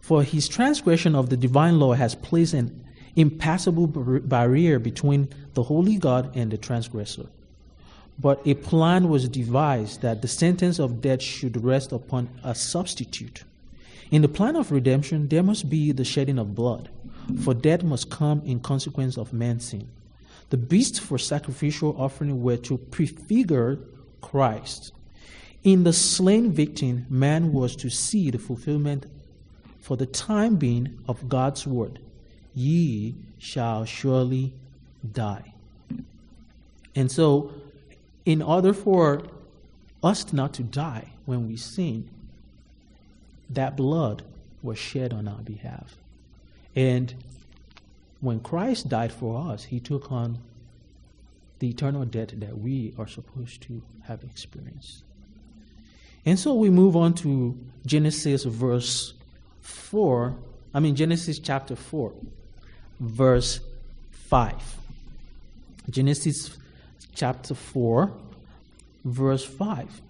For 0.00 0.22
his 0.22 0.48
transgression 0.48 1.14
of 1.14 1.28
the 1.28 1.36
divine 1.36 1.78
law 1.78 1.92
has 1.94 2.14
placed 2.14 2.54
an 2.54 2.84
impassable 3.16 3.86
barrier 3.86 4.78
between 4.78 5.28
the 5.54 5.62
holy 5.62 5.96
God 5.96 6.34
and 6.34 6.50
the 6.50 6.56
transgressor. 6.58 7.26
But 8.18 8.40
a 8.46 8.54
plan 8.54 9.08
was 9.08 9.28
devised 9.28 10.02
that 10.02 10.22
the 10.22 10.28
sentence 10.28 10.78
of 10.78 11.00
death 11.00 11.22
should 11.22 11.62
rest 11.62 11.92
upon 11.92 12.28
a 12.42 12.54
substitute. 12.54 13.44
In 14.10 14.22
the 14.22 14.28
plan 14.28 14.56
of 14.56 14.72
redemption, 14.72 15.28
there 15.28 15.42
must 15.42 15.68
be 15.68 15.92
the 15.92 16.04
shedding 16.04 16.38
of 16.38 16.54
blood, 16.54 16.88
for 17.42 17.54
death 17.54 17.82
must 17.82 18.10
come 18.10 18.42
in 18.44 18.60
consequence 18.60 19.18
of 19.18 19.32
man's 19.32 19.66
sin. 19.66 19.88
The 20.50 20.56
beasts 20.56 20.98
for 20.98 21.18
sacrificial 21.18 21.94
offering 21.98 22.42
were 22.42 22.56
to 22.56 22.78
prefigure 22.78 23.78
Christ 24.20 24.92
in 25.64 25.84
the 25.84 25.92
slain 25.92 26.52
victim, 26.52 27.06
man 27.10 27.52
was 27.52 27.74
to 27.76 27.90
see 27.90 28.30
the 28.30 28.38
fulfillment 28.38 29.06
for 29.80 29.96
the 29.96 30.06
time 30.06 30.56
being 30.56 30.98
of 31.08 31.28
God's 31.28 31.66
word 31.66 31.98
Ye 32.54 33.14
shall 33.38 33.84
surely 33.84 34.52
die. 35.12 35.52
And 36.96 37.10
so, 37.10 37.52
in 38.24 38.42
order 38.42 38.72
for 38.72 39.22
us 40.02 40.32
not 40.32 40.54
to 40.54 40.62
die 40.64 41.10
when 41.24 41.46
we 41.46 41.56
sin, 41.56 42.10
that 43.50 43.76
blood 43.76 44.22
was 44.62 44.78
shed 44.78 45.12
on 45.12 45.28
our 45.28 45.40
behalf. 45.42 45.96
And 46.74 47.14
when 48.20 48.40
Christ 48.40 48.88
died 48.88 49.12
for 49.12 49.50
us, 49.52 49.64
he 49.64 49.80
took 49.80 50.10
on 50.10 50.38
the 51.58 51.68
eternal 51.68 52.04
debt 52.04 52.32
that 52.36 52.58
we 52.58 52.94
are 52.98 53.06
supposed 53.06 53.62
to 53.62 53.82
have 54.02 54.22
experienced. 54.22 55.02
And 56.24 56.38
so 56.38 56.54
we 56.54 56.70
move 56.70 56.96
on 56.96 57.14
to 57.14 57.58
Genesis 57.86 58.44
verse 58.44 59.14
4. 59.60 60.36
I 60.74 60.80
mean, 60.80 60.94
Genesis 60.94 61.38
chapter 61.38 61.74
4, 61.74 62.12
verse 63.00 63.60
5. 64.10 64.54
Genesis 65.90 66.56
chapter 67.14 67.54
4, 67.54 68.12
verse 69.04 69.44
5. 69.44 70.02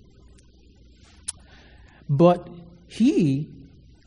But 2.11 2.49
he 2.89 3.49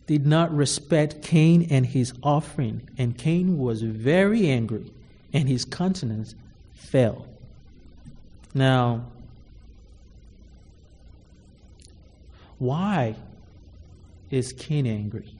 did 0.07 0.25
not 0.25 0.53
respect 0.53 1.21
Cain 1.21 1.67
and 1.69 1.85
his 1.85 2.13
offering, 2.21 2.89
and 2.97 3.17
Cain 3.17 3.57
was 3.57 3.81
very 3.81 4.49
angry, 4.49 4.91
and 5.31 5.47
his 5.47 5.63
countenance 5.63 6.35
fell. 6.73 7.27
Now, 8.53 9.05
Why 12.61 13.15
is 14.29 14.53
Cain 14.53 14.85
angry? 14.85 15.33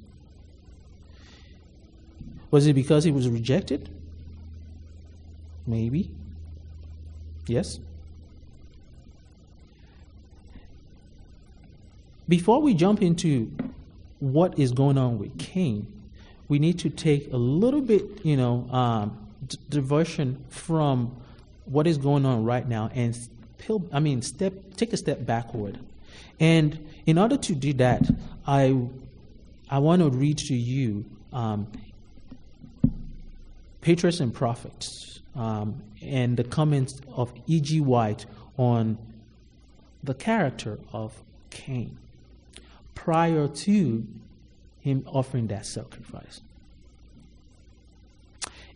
Was 2.49 2.65
it 2.65 2.73
because 2.73 3.03
he 3.03 3.11
was 3.11 3.29
rejected? 3.29 3.89
Maybe. 5.67 6.09
Yes. 7.45 7.79
Before 12.27 12.61
we 12.61 12.73
jump 12.73 13.01
into 13.01 13.51
what 14.19 14.57
is 14.59 14.71
going 14.71 14.97
on 14.97 15.17
with 15.17 15.37
Cain, 15.37 15.87
we 16.47 16.59
need 16.59 16.79
to 16.79 16.89
take 16.89 17.31
a 17.33 17.37
little 17.37 17.81
bit, 17.81 18.23
you 18.23 18.37
know, 18.37 18.67
um, 18.71 19.27
d- 19.47 19.57
diversion 19.69 20.43
from 20.49 21.15
what 21.65 21.87
is 21.87 21.97
going 21.97 22.25
on 22.25 22.43
right 22.43 22.67
now 22.67 22.89
and, 22.93 23.17
I 23.91 23.99
mean, 23.99 24.21
step 24.21 24.53
take 24.75 24.93
a 24.93 24.97
step 24.97 25.25
backward. 25.25 25.79
And 26.39 26.87
in 27.05 27.17
order 27.17 27.37
to 27.37 27.55
do 27.55 27.73
that, 27.73 28.09
I 28.45 28.75
I 29.69 29.79
want 29.79 30.01
to 30.01 30.09
read 30.09 30.39
to 30.39 30.55
you 30.55 31.05
um, 31.31 31.67
Patriarchs 33.81 34.19
and 34.19 34.33
Prophets 34.33 35.21
um, 35.35 35.81
and 36.01 36.35
the 36.35 36.43
comments 36.43 36.99
of 37.15 37.31
E.G. 37.47 37.79
White 37.81 38.25
on 38.57 38.97
the 40.03 40.13
character 40.13 40.79
of 40.91 41.13
Cain 41.51 41.97
prior 43.03 43.47
to 43.47 44.05
him 44.79 45.03
offering 45.07 45.47
that 45.47 45.65
sacrifice. 45.65 46.41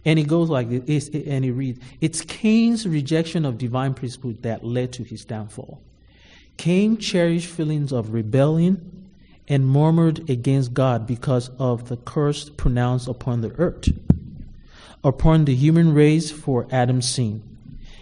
And 0.03 0.17
it 0.17 0.27
goes 0.27 0.49
like 0.49 0.69
this, 0.87 1.09
and 1.09 1.45
it 1.45 1.51
reads 1.51 1.79
It's 2.01 2.21
Cain's 2.21 2.87
rejection 2.87 3.45
of 3.45 3.59
divine 3.59 3.93
priesthood 3.93 4.41
that 4.41 4.63
led 4.63 4.93
to 4.93 5.03
his 5.03 5.25
downfall. 5.25 5.79
Cain 6.57 6.97
cherished 6.97 7.47
feelings 7.47 7.91
of 7.91 8.13
rebellion 8.13 9.09
and 9.47 9.67
murmured 9.67 10.27
against 10.27 10.73
God 10.73 11.05
because 11.05 11.51
of 11.59 11.87
the 11.89 11.97
curse 11.97 12.49
pronounced 12.49 13.07
upon 13.07 13.41
the 13.41 13.51
earth, 13.59 13.89
upon 15.03 15.45
the 15.45 15.53
human 15.53 15.93
race 15.93 16.31
for 16.31 16.67
Adam's 16.71 17.07
sin. 17.07 17.43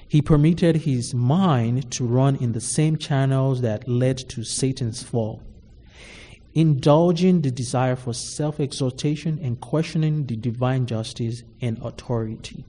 He 0.07 0.21
permitted 0.21 0.77
his 0.77 1.13
mind 1.13 1.91
to 1.91 2.05
run 2.05 2.37
in 2.37 2.53
the 2.53 2.61
same 2.61 2.97
channels 2.97 3.59
that 3.59 3.89
led 3.89 4.17
to 4.29 4.45
Satan's 4.45 5.03
fall 5.03 5.41
indulging 6.53 7.41
the 7.41 7.51
desire 7.51 7.95
for 7.95 8.13
self 8.13 8.59
exaltation 8.59 9.39
and 9.41 9.59
questioning 9.59 10.25
the 10.25 10.35
divine 10.35 10.85
justice 10.85 11.43
and 11.61 11.79
authority. 11.83 12.63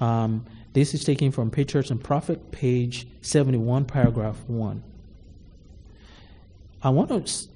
Um, 0.00 0.46
this 0.74 0.94
is 0.94 1.02
taken 1.02 1.32
from 1.32 1.50
Patriarchs 1.50 1.90
and 1.90 2.02
Prophet, 2.02 2.52
page 2.52 3.06
71, 3.22 3.84
paragraph 3.86 4.36
1. 4.46 4.82
I 6.82 6.90
want 6.90 7.08
to 7.08 7.48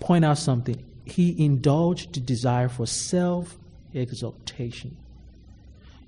point 0.00 0.24
out 0.24 0.38
something. 0.38 0.82
He 1.04 1.44
indulged 1.44 2.14
the 2.14 2.20
desire 2.20 2.68
for 2.68 2.86
self 2.86 3.56
exaltation. 3.94 4.96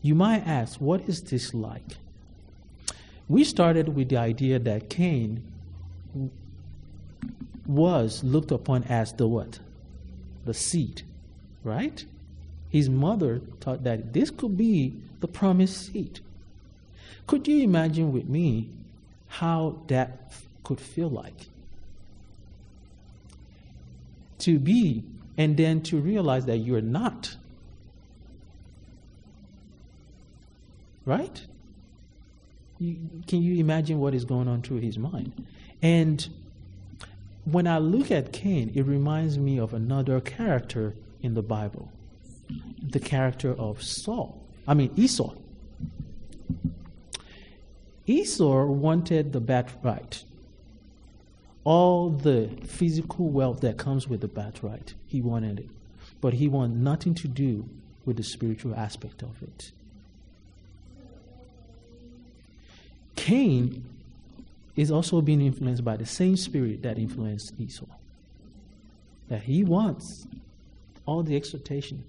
You 0.00 0.16
might 0.16 0.44
ask, 0.46 0.80
what 0.80 1.08
is 1.08 1.22
this 1.22 1.54
like? 1.54 1.96
We 3.28 3.44
started 3.44 3.94
with 3.94 4.08
the 4.08 4.16
idea 4.16 4.58
that 4.58 4.90
Cain 4.90 5.44
was 7.74 8.22
looked 8.22 8.50
upon 8.50 8.84
as 8.84 9.12
the 9.12 9.26
what? 9.26 9.58
The 10.44 10.54
seed, 10.54 11.02
right? 11.64 12.04
His 12.70 12.88
mother 12.88 13.40
thought 13.60 13.84
that 13.84 14.12
this 14.12 14.30
could 14.30 14.56
be 14.56 14.94
the 15.20 15.28
promised 15.28 15.92
seed. 15.92 16.20
Could 17.26 17.46
you 17.46 17.62
imagine 17.62 18.12
with 18.12 18.28
me 18.28 18.68
how 19.28 19.78
that 19.88 20.32
could 20.64 20.80
feel 20.80 21.08
like? 21.08 21.48
To 24.40 24.58
be 24.58 25.04
and 25.38 25.56
then 25.56 25.82
to 25.82 25.98
realize 25.98 26.46
that 26.46 26.58
you're 26.58 26.80
not. 26.80 27.36
Right? 31.04 31.46
You, 32.78 32.96
can 33.26 33.42
you 33.42 33.60
imagine 33.60 34.00
what 34.00 34.14
is 34.14 34.24
going 34.24 34.48
on 34.48 34.62
through 34.62 34.80
his 34.80 34.98
mind? 34.98 35.46
And 35.80 36.28
when 37.44 37.66
I 37.66 37.78
look 37.78 38.10
at 38.10 38.32
Cain, 38.32 38.72
it 38.74 38.82
reminds 38.82 39.38
me 39.38 39.58
of 39.58 39.74
another 39.74 40.20
character 40.20 40.94
in 41.20 41.34
the 41.34 41.42
Bible 41.42 41.90
the 42.82 43.00
character 43.00 43.54
of 43.58 43.82
Saul. 43.82 44.42
I 44.68 44.74
mean, 44.74 44.92
Esau. 44.96 45.34
Esau 48.06 48.66
wanted 48.66 49.32
the 49.32 49.40
birthright, 49.40 50.24
all 51.64 52.10
the 52.10 52.50
physical 52.64 53.28
wealth 53.28 53.60
that 53.60 53.78
comes 53.78 54.08
with 54.08 54.20
the 54.20 54.28
birthright. 54.28 54.94
He 55.06 55.22
wanted 55.22 55.60
it. 55.60 55.68
But 56.20 56.34
he 56.34 56.48
wanted 56.48 56.76
nothing 56.76 57.14
to 57.16 57.28
do 57.28 57.68
with 58.04 58.16
the 58.16 58.22
spiritual 58.22 58.74
aspect 58.74 59.22
of 59.22 59.42
it. 59.42 59.70
Cain 63.14 63.84
is 64.76 64.90
also 64.90 65.20
being 65.20 65.40
influenced 65.40 65.84
by 65.84 65.96
the 65.96 66.06
same 66.06 66.36
spirit 66.36 66.82
that 66.82 66.98
influenced 66.98 67.52
Esau. 67.58 67.86
That 69.28 69.42
he 69.42 69.64
wants 69.64 70.26
all 71.06 71.22
the 71.22 71.36
exhortation 71.36 72.04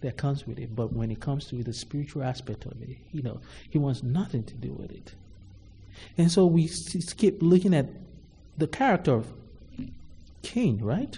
that 0.00 0.16
comes 0.16 0.46
with 0.46 0.58
it, 0.58 0.74
but 0.76 0.92
when 0.92 1.10
it 1.10 1.20
comes 1.20 1.46
to 1.46 1.62
the 1.62 1.72
spiritual 1.72 2.22
aspect 2.22 2.66
of 2.66 2.80
it, 2.82 2.96
you 3.12 3.22
know, 3.22 3.40
he 3.70 3.78
wants 3.78 4.02
nothing 4.02 4.44
to 4.44 4.54
do 4.54 4.72
with 4.72 4.92
it. 4.92 5.14
And 6.18 6.30
so 6.30 6.46
we 6.46 6.68
keep 7.16 7.40
looking 7.40 7.74
at 7.74 7.86
the 8.58 8.66
character 8.66 9.14
of 9.14 9.26
Cain, 10.42 10.78
right? 10.80 11.16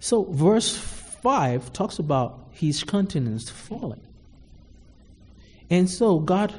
So 0.00 0.24
verse 0.24 0.76
5 0.76 1.72
talks 1.72 1.98
about 1.98 2.48
his 2.50 2.82
countenance 2.84 3.48
falling. 3.48 4.00
And 5.70 5.88
so 5.88 6.18
God 6.18 6.54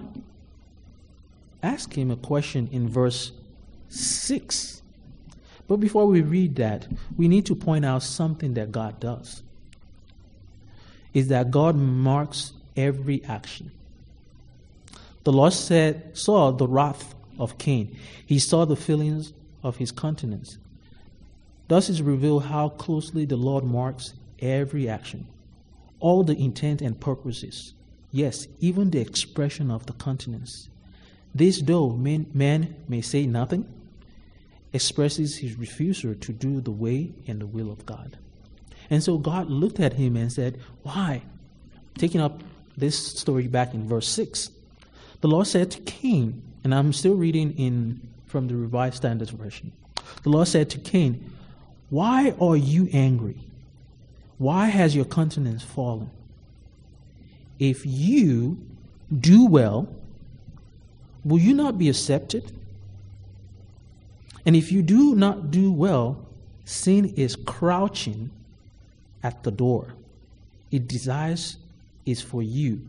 ask 1.63 1.97
him 1.97 2.11
a 2.11 2.15
question 2.15 2.69
in 2.71 2.87
verse 2.87 3.31
6. 3.89 4.81
But 5.67 5.77
before 5.77 6.05
we 6.05 6.21
read 6.21 6.55
that, 6.57 6.87
we 7.17 7.27
need 7.27 7.45
to 7.47 7.55
point 7.55 7.85
out 7.85 8.03
something 8.03 8.53
that 8.53 8.71
God 8.71 8.99
does. 8.99 9.43
Is 11.13 11.27
that 11.29 11.51
God 11.51 11.75
marks 11.75 12.53
every 12.75 13.23
action. 13.25 13.71
The 15.23 15.33
Lord 15.33 15.53
said, 15.53 16.17
saw 16.17 16.51
the 16.51 16.67
wrath 16.67 17.13
of 17.37 17.57
Cain. 17.57 17.97
He 18.25 18.39
saw 18.39 18.65
the 18.65 18.77
feelings 18.77 19.33
of 19.61 19.77
his 19.77 19.91
countenance. 19.91 20.57
Thus 21.67 21.89
is 21.89 22.01
revealed 22.01 22.45
how 22.45 22.69
closely 22.69 23.25
the 23.25 23.35
Lord 23.35 23.65
marks 23.65 24.13
every 24.39 24.87
action, 24.87 25.27
all 25.99 26.23
the 26.23 26.37
intent 26.37 26.81
and 26.81 26.97
purposes. 26.99 27.73
Yes, 28.11 28.47
even 28.59 28.91
the 28.91 29.01
expression 29.01 29.69
of 29.69 29.85
the 29.85 29.93
countenance. 29.93 30.69
This, 31.37 31.61
though 31.61 31.91
man, 31.91 32.25
man 32.33 32.75
may 32.87 33.01
say 33.01 33.27
nothing, 33.27 33.71
expresses 34.73 35.37
his 35.37 35.55
refusal 35.55 36.15
to 36.15 36.33
do 36.33 36.61
the 36.61 36.71
way 36.71 37.11
and 37.27 37.39
the 37.39 37.45
will 37.45 37.71
of 37.71 37.85
God. 37.85 38.17
And 38.89 39.03
so 39.03 39.19
God 39.19 39.47
looked 39.47 39.79
at 39.79 39.93
him 39.93 40.17
and 40.17 40.33
said, 40.33 40.59
Why? 40.81 41.21
Taking 41.95 42.21
up 42.21 42.41
this 42.75 42.97
story 42.97 43.47
back 43.47 43.75
in 43.75 43.87
verse 43.87 44.07
6. 44.07 44.49
The 45.21 45.27
Lord 45.27 45.45
said 45.45 45.69
to 45.71 45.79
Cain, 45.81 46.41
and 46.63 46.73
I'm 46.73 46.91
still 46.91 47.13
reading 47.13 47.55
in 47.55 48.01
from 48.25 48.47
the 48.47 48.55
Revised 48.55 48.95
Standards 48.95 49.29
Version. 49.29 49.71
The 50.23 50.29
Lord 50.29 50.47
said 50.47 50.71
to 50.71 50.79
Cain, 50.79 51.31
Why 51.91 52.33
are 52.41 52.57
you 52.57 52.89
angry? 52.91 53.37
Why 54.39 54.67
has 54.67 54.95
your 54.95 55.05
countenance 55.05 55.63
fallen? 55.63 56.09
If 57.59 57.85
you 57.85 58.57
do 59.19 59.45
well, 59.45 59.87
will 61.27 61.39
you 61.39 61.53
not 61.53 61.77
be 61.77 61.89
accepted? 61.89 62.51
And 64.45 64.55
if 64.55 64.71
you 64.71 64.81
do 64.81 65.13
not 65.13 65.51
do 65.51 65.71
well, 65.71 66.25
sin 66.63 67.13
is 67.17 67.35
crouching 67.35 68.29
at 69.21 69.43
the 69.43 69.51
door. 69.51 69.93
It 70.71 70.87
desires 70.87 71.57
is 72.05 72.21
for 72.21 72.41
you, 72.41 72.81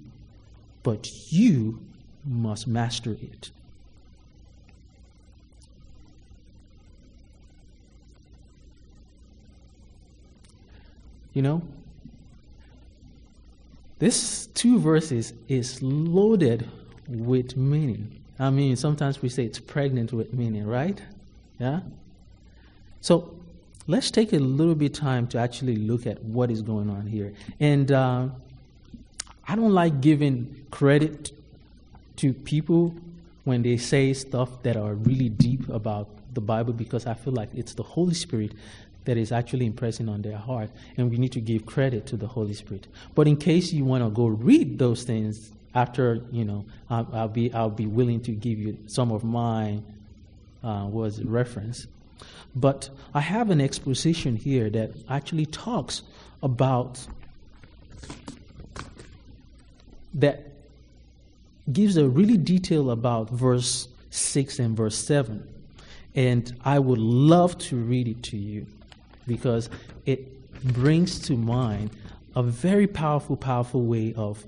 but 0.85 1.33
you 1.33 1.81
must 2.25 2.69
master 2.69 3.13
it. 3.21 3.51
You 11.35 11.43
know, 11.43 11.63
this 13.99 14.47
two 14.47 14.79
verses 14.79 15.33
is 15.49 15.83
loaded 15.83 16.69
with 17.09 17.57
meaning. 17.57 18.19
I 18.39 18.51
mean, 18.51 18.77
sometimes 18.77 19.21
we 19.21 19.29
say 19.29 19.45
it's 19.45 19.59
pregnant 19.59 20.13
with 20.13 20.33
meaning, 20.33 20.67
right? 20.67 21.01
Yeah? 21.59 21.81
So 23.01 23.35
let's 23.87 24.11
take 24.11 24.33
a 24.33 24.39
little 24.39 24.75
bit 24.75 24.93
of 24.93 24.99
time 24.99 25.27
to 25.29 25.39
actually 25.39 25.77
look 25.77 26.07
at 26.07 26.23
what 26.23 26.51
is 26.51 26.63
going 26.63 26.89
on 26.91 27.07
here. 27.07 27.35
And 27.59 27.91
uh, 27.91 28.29
I 29.47 29.57
don't 29.57 29.73
like 29.73 30.01
giving 30.01 30.67
credit 30.71 31.33
to 32.17 32.33
people 32.33 32.95
when 33.45 33.63
they 33.63 33.77
say 33.77 34.13
stuff 34.13 34.63
that 34.63 34.77
are 34.77 34.95
really 34.95 35.29
deep 35.29 35.69
about 35.69 36.09
the 36.35 36.41
Bible 36.41 36.73
because 36.73 37.07
I 37.07 37.15
feel 37.15 37.33
like 37.33 37.49
it's 37.55 37.75
the 37.75 37.83
Holy 37.83 38.15
Spirit 38.15 38.53
that 39.05 39.17
is 39.17 39.33
actually 39.33 39.65
impressing 39.65 40.07
on 40.09 40.21
their 40.21 40.37
heart, 40.37 40.69
and 40.99 41.11
we 41.11 41.17
need 41.17 41.33
to 41.33 41.41
give 41.41 41.65
credit 41.65 42.05
to 42.07 42.17
the 42.17 42.27
Holy 42.27 42.53
Spirit. 42.53 42.87
But 43.15 43.27
in 43.27 43.39
case 43.39 43.73
you 43.73 43.87
want 43.87 44.05
to 44.05 44.11
go 44.11 44.27
read 44.27 44.79
those 44.79 45.03
things 45.03 45.51
after 45.79 46.21
you 46.33 46.45
know 46.45 46.65
I'll, 46.91 47.09
I'll, 47.13 47.29
be 47.29 47.53
I'll 47.53 47.79
be 47.85 47.87
willing 47.87 48.21
to 48.23 48.33
give 48.33 48.59
you 48.59 48.77
some 48.87 49.13
of 49.13 49.23
my 49.25 49.81
uh, 50.65 50.87
was 50.91 51.23
referenced. 51.23 51.87
But 52.55 52.91
I 53.15 53.21
have 53.21 53.51
an 53.51 53.61
exposition 53.61 54.37
here 54.37 54.69
that 54.71 54.91
actually 55.09 55.47
talks 55.47 56.03
about 56.43 57.07
that 60.15 60.51
gives 61.73 61.97
a 61.97 62.09
really 62.09 62.37
detail 62.37 62.91
about 62.91 63.31
verse 63.31 63.89
6 64.11 64.59
and 64.59 64.77
verse 64.77 64.97
7. 64.97 65.47
And 66.15 66.57
I 66.65 66.79
would 66.79 66.99
love 66.99 67.57
to 67.69 67.77
read 67.77 68.09
it 68.09 68.23
to 68.25 68.37
you 68.37 68.67
because 69.27 69.69
it 70.07 70.21
brings 70.65 71.21
to 71.29 71.35
mind 71.35 71.91
a 72.35 72.43
very 72.43 72.87
powerful, 72.87 73.37
powerful 73.37 73.83
way 73.83 74.15
of, 74.15 74.45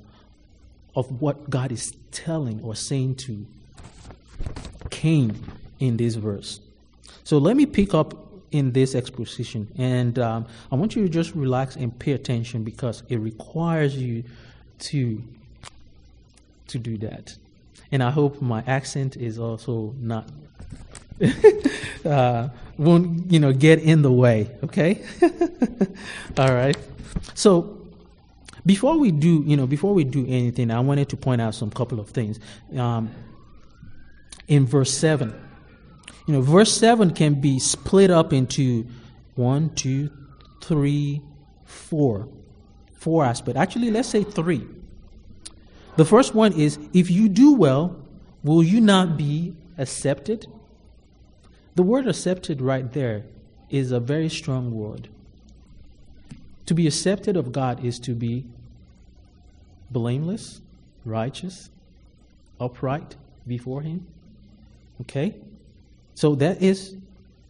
of 1.01 1.21
what 1.21 1.49
God 1.49 1.73
is 1.73 1.95
telling 2.13 2.61
or 2.63 2.75
saying 2.75 3.15
to 3.17 3.47
Cain 4.91 5.35
in 5.79 5.97
this 5.97 6.15
verse. 6.15 6.61
So 7.25 7.39
let 7.39 7.57
me 7.57 7.65
pick 7.65 7.95
up 7.95 8.15
in 8.53 8.73
this 8.73 8.95
exposition, 8.95 9.73
and 9.79 10.19
um, 10.19 10.47
I 10.71 10.75
want 10.75 10.97
you 10.97 11.03
to 11.03 11.09
just 11.09 11.35
relax 11.35 11.77
and 11.77 11.97
pay 11.99 12.13
attention 12.13 12.65
because 12.65 13.03
it 13.09 13.17
requires 13.17 13.97
you 13.97 14.25
to 14.91 15.23
to 16.69 16.79
do 16.79 16.99
that. 16.99 17.35
And 17.93 18.03
I 18.03 18.11
hope 18.11 18.43
my 18.43 18.63
accent 18.67 19.17
is 19.17 19.39
also 19.39 19.95
not 19.99 20.29
uh, 22.05 22.49
won't 22.77 23.33
you 23.33 23.39
know 23.39 23.53
get 23.53 23.79
in 23.79 24.03
the 24.03 24.13
way. 24.13 24.51
Okay. 24.65 25.03
All 26.39 26.53
right. 26.53 26.77
So 27.35 27.80
before 28.67 28.99
we 28.99 29.11
do, 29.11 29.43
you 29.47 29.57
know, 29.57 29.67
before 29.67 29.95
we 29.95 30.05
do 30.05 30.27
anything, 30.27 30.71
I 30.71 30.81
wanted 30.81 31.09
to 31.11 31.17
point 31.17 31.41
out 31.41 31.55
some 31.55 31.71
couple 31.71 32.01
of 32.01 32.11
things. 32.11 32.39
Um, 32.77 33.11
in 34.49 34.67
verse 34.67 34.93
seven, 34.93 35.35
you 36.27 36.35
know, 36.35 36.41
verse 36.41 36.73
seven 36.73 37.13
can 37.13 37.41
be 37.41 37.59
split 37.59 38.11
up 38.11 38.33
into 38.33 38.87
one, 39.35 39.71
two, 39.71 40.11
three, 40.61 41.23
four, 41.65 42.29
four 42.95 43.25
aspects. 43.25 43.59
Actually, 43.59 43.91
let's 43.91 44.09
say 44.09 44.25
three. 44.25 44.67
The 45.97 46.05
first 46.05 46.35
one 46.35 46.53
is 46.53 46.79
if 46.93 47.11
you 47.11 47.29
do 47.29 47.55
well, 47.55 47.97
will 48.43 48.63
you 48.63 48.81
not 48.81 49.17
be 49.17 49.55
accepted? 49.79 50.47
The 51.75 51.83
word 51.83 52.07
accepted 52.07 52.61
right 52.61 52.91
there 52.93 53.25
is 53.71 53.93
a 53.93 54.01
very 54.01 54.29
strong 54.29 54.73
word. 54.73 55.09
To 56.71 56.75
be 56.75 56.87
accepted 56.87 57.37
of 57.37 57.51
God 57.51 57.85
is 57.85 57.99
to 57.99 58.15
be 58.15 58.45
blameless, 59.91 60.61
righteous, 61.05 61.69
upright 62.61 63.17
before 63.45 63.83
Him. 63.83 64.07
Okay? 65.01 65.35
So 66.15 66.37
that 66.37 66.63
is 66.63 66.95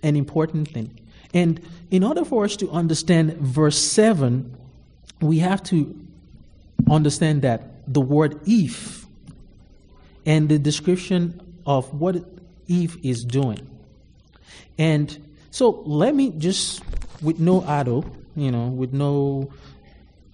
an 0.03 0.17
important 0.17 0.69
thing. 0.69 0.99
And 1.35 1.61
in 1.91 2.03
order 2.03 2.25
for 2.25 2.47
us 2.47 2.57
to 2.57 2.71
understand 2.71 3.37
verse 3.37 3.77
7, 3.77 4.57
we 5.21 5.41
have 5.41 5.63
to 5.65 5.95
understand 6.91 7.43
that 7.43 7.93
the 7.93 8.01
word 8.01 8.41
if 8.47 9.05
and 10.25 10.49
the 10.49 10.59
description 10.59 11.43
of 11.67 11.93
what 11.93 12.25
Eve 12.69 12.97
is 13.03 13.23
doing. 13.23 13.69
And 14.79 15.15
so 15.51 15.83
let 15.85 16.15
me 16.15 16.31
just, 16.39 16.81
with 17.21 17.39
no 17.39 17.63
ado, 17.69 18.11
you 18.37 18.51
know, 18.51 18.69
with 18.69 18.93
no 18.93 19.51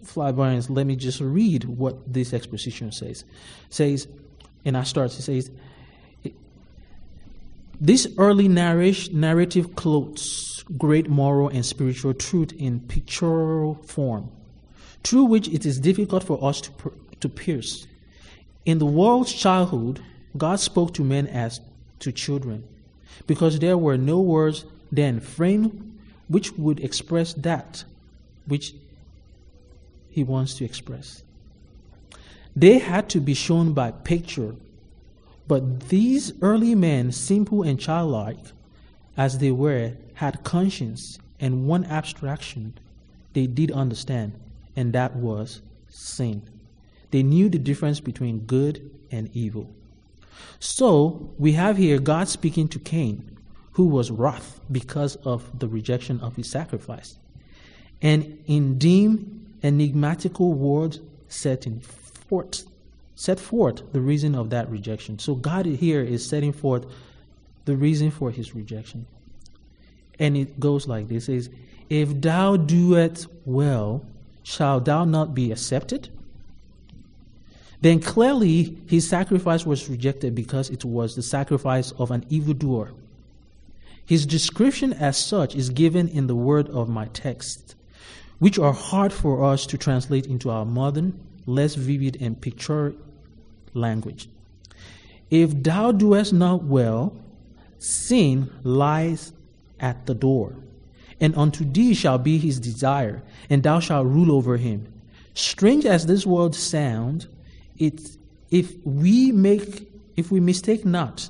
flybarns, 0.04 0.70
let 0.70 0.86
me 0.86 0.96
just 0.96 1.20
read 1.20 1.64
what 1.64 2.12
this 2.12 2.32
exposition 2.32 2.92
says. 2.92 3.24
Says, 3.70 4.08
and 4.64 4.76
I 4.76 4.82
start, 4.84 5.12
it 5.18 5.22
says, 5.22 5.50
this 7.80 8.06
early 8.16 8.48
narrative 8.48 9.76
clothes 9.76 10.56
great 10.76 11.08
moral 11.08 11.48
and 11.48 11.64
spiritual 11.64 12.14
truth 12.14 12.52
in 12.52 12.80
pictorial 12.80 13.74
form, 13.84 14.30
through 15.04 15.24
which 15.24 15.48
it 15.48 15.64
is 15.64 15.78
difficult 15.78 16.24
for 16.24 16.42
us 16.42 16.60
to, 16.60 16.72
to 17.20 17.28
pierce. 17.28 17.86
In 18.64 18.78
the 18.78 18.86
world's 18.86 19.32
childhood, 19.32 20.00
God 20.36 20.58
spoke 20.58 20.94
to 20.94 21.04
men 21.04 21.26
as 21.28 21.60
to 22.00 22.12
children, 22.12 22.64
because 23.26 23.58
there 23.58 23.78
were 23.78 23.96
no 23.96 24.20
words 24.20 24.64
then 24.90 25.20
framed 25.20 25.95
which 26.28 26.52
would 26.52 26.80
express 26.80 27.32
that 27.34 27.84
which 28.46 28.74
He 30.08 30.24
wants 30.24 30.54
to 30.54 30.64
express. 30.64 31.22
They 32.54 32.78
had 32.78 33.08
to 33.10 33.20
be 33.20 33.34
shown 33.34 33.72
by 33.72 33.90
picture 33.90 34.54
but 35.48 35.88
these 35.88 36.32
early 36.42 36.74
men, 36.74 37.12
simple 37.12 37.62
and 37.62 37.78
childlike 37.78 38.38
as 39.16 39.38
they 39.38 39.52
were, 39.52 39.92
had 40.14 40.42
conscience 40.44 41.18
and 41.38 41.66
one 41.66 41.84
abstraction 41.84 42.74
they 43.32 43.46
did 43.46 43.70
understand, 43.70 44.32
and 44.74 44.92
that 44.92 45.14
was 45.14 45.60
sin. 45.88 46.42
They 47.10 47.22
knew 47.22 47.48
the 47.48 47.58
difference 47.58 48.00
between 48.00 48.40
good 48.40 48.90
and 49.10 49.30
evil. 49.34 49.70
So 50.58 51.30
we 51.38 51.52
have 51.52 51.76
here 51.76 51.98
God 51.98 52.28
speaking 52.28 52.66
to 52.68 52.78
Cain, 52.78 53.35
who 53.76 53.84
was 53.84 54.10
wroth 54.10 54.58
because 54.72 55.16
of 55.16 55.58
the 55.58 55.68
rejection 55.68 56.18
of 56.20 56.34
his 56.34 56.50
sacrifice. 56.50 57.18
And 58.00 58.42
in 58.46 58.78
dim, 58.78 59.54
enigmatical 59.62 60.54
words 60.54 61.00
setting 61.28 61.80
forth 61.80 62.64
set 63.16 63.38
forth 63.38 63.82
the 63.92 64.00
reason 64.00 64.34
of 64.34 64.48
that 64.48 64.70
rejection. 64.70 65.18
So 65.18 65.34
God 65.34 65.66
here 65.66 66.02
is 66.02 66.26
setting 66.26 66.54
forth 66.54 66.86
the 67.66 67.76
reason 67.76 68.10
for 68.10 68.30
his 68.30 68.54
rejection. 68.54 69.06
And 70.18 70.38
it 70.38 70.58
goes 70.58 70.88
like 70.88 71.08
this 71.08 71.28
is 71.28 71.50
if 71.90 72.18
thou 72.22 72.56
doest 72.56 73.26
well, 73.44 74.06
shall 74.42 74.80
thou 74.80 75.04
not 75.04 75.34
be 75.34 75.52
accepted? 75.52 76.08
Then 77.82 78.00
clearly 78.00 78.78
his 78.86 79.06
sacrifice 79.06 79.66
was 79.66 79.86
rejected 79.86 80.34
because 80.34 80.70
it 80.70 80.82
was 80.82 81.14
the 81.14 81.22
sacrifice 81.22 81.92
of 81.92 82.10
an 82.10 82.24
evildoer. 82.30 82.92
His 84.06 84.24
description 84.24 84.92
as 84.92 85.16
such 85.16 85.56
is 85.56 85.68
given 85.70 86.08
in 86.08 86.28
the 86.28 86.36
word 86.36 86.68
of 86.70 86.88
my 86.88 87.06
text, 87.06 87.74
which 88.38 88.58
are 88.58 88.72
hard 88.72 89.12
for 89.12 89.44
us 89.44 89.66
to 89.66 89.76
translate 89.76 90.26
into 90.26 90.48
our 90.48 90.64
modern, 90.64 91.20
less 91.44 91.74
vivid 91.74 92.16
and 92.20 92.40
picture 92.40 92.94
language. 93.74 94.28
If 95.28 95.60
thou 95.62 95.90
doest 95.90 96.32
not 96.32 96.62
well, 96.62 97.16
sin 97.78 98.50
lies 98.62 99.32
at 99.80 100.06
the 100.06 100.14
door, 100.14 100.54
and 101.20 101.36
unto 101.36 101.64
thee 101.64 101.92
shall 101.94 102.18
be 102.18 102.38
his 102.38 102.60
desire, 102.60 103.24
and 103.50 103.62
thou 103.62 103.80
shalt 103.80 104.06
rule 104.06 104.30
over 104.30 104.56
him. 104.56 104.92
Strange 105.34 105.84
as 105.84 106.06
this 106.06 106.24
word 106.24 106.54
sound, 106.54 107.26
it 107.76 108.00
if 108.50 108.74
we 108.84 109.32
make 109.32 109.92
if 110.16 110.30
we 110.30 110.40
mistake 110.40 110.84
not, 110.84 111.28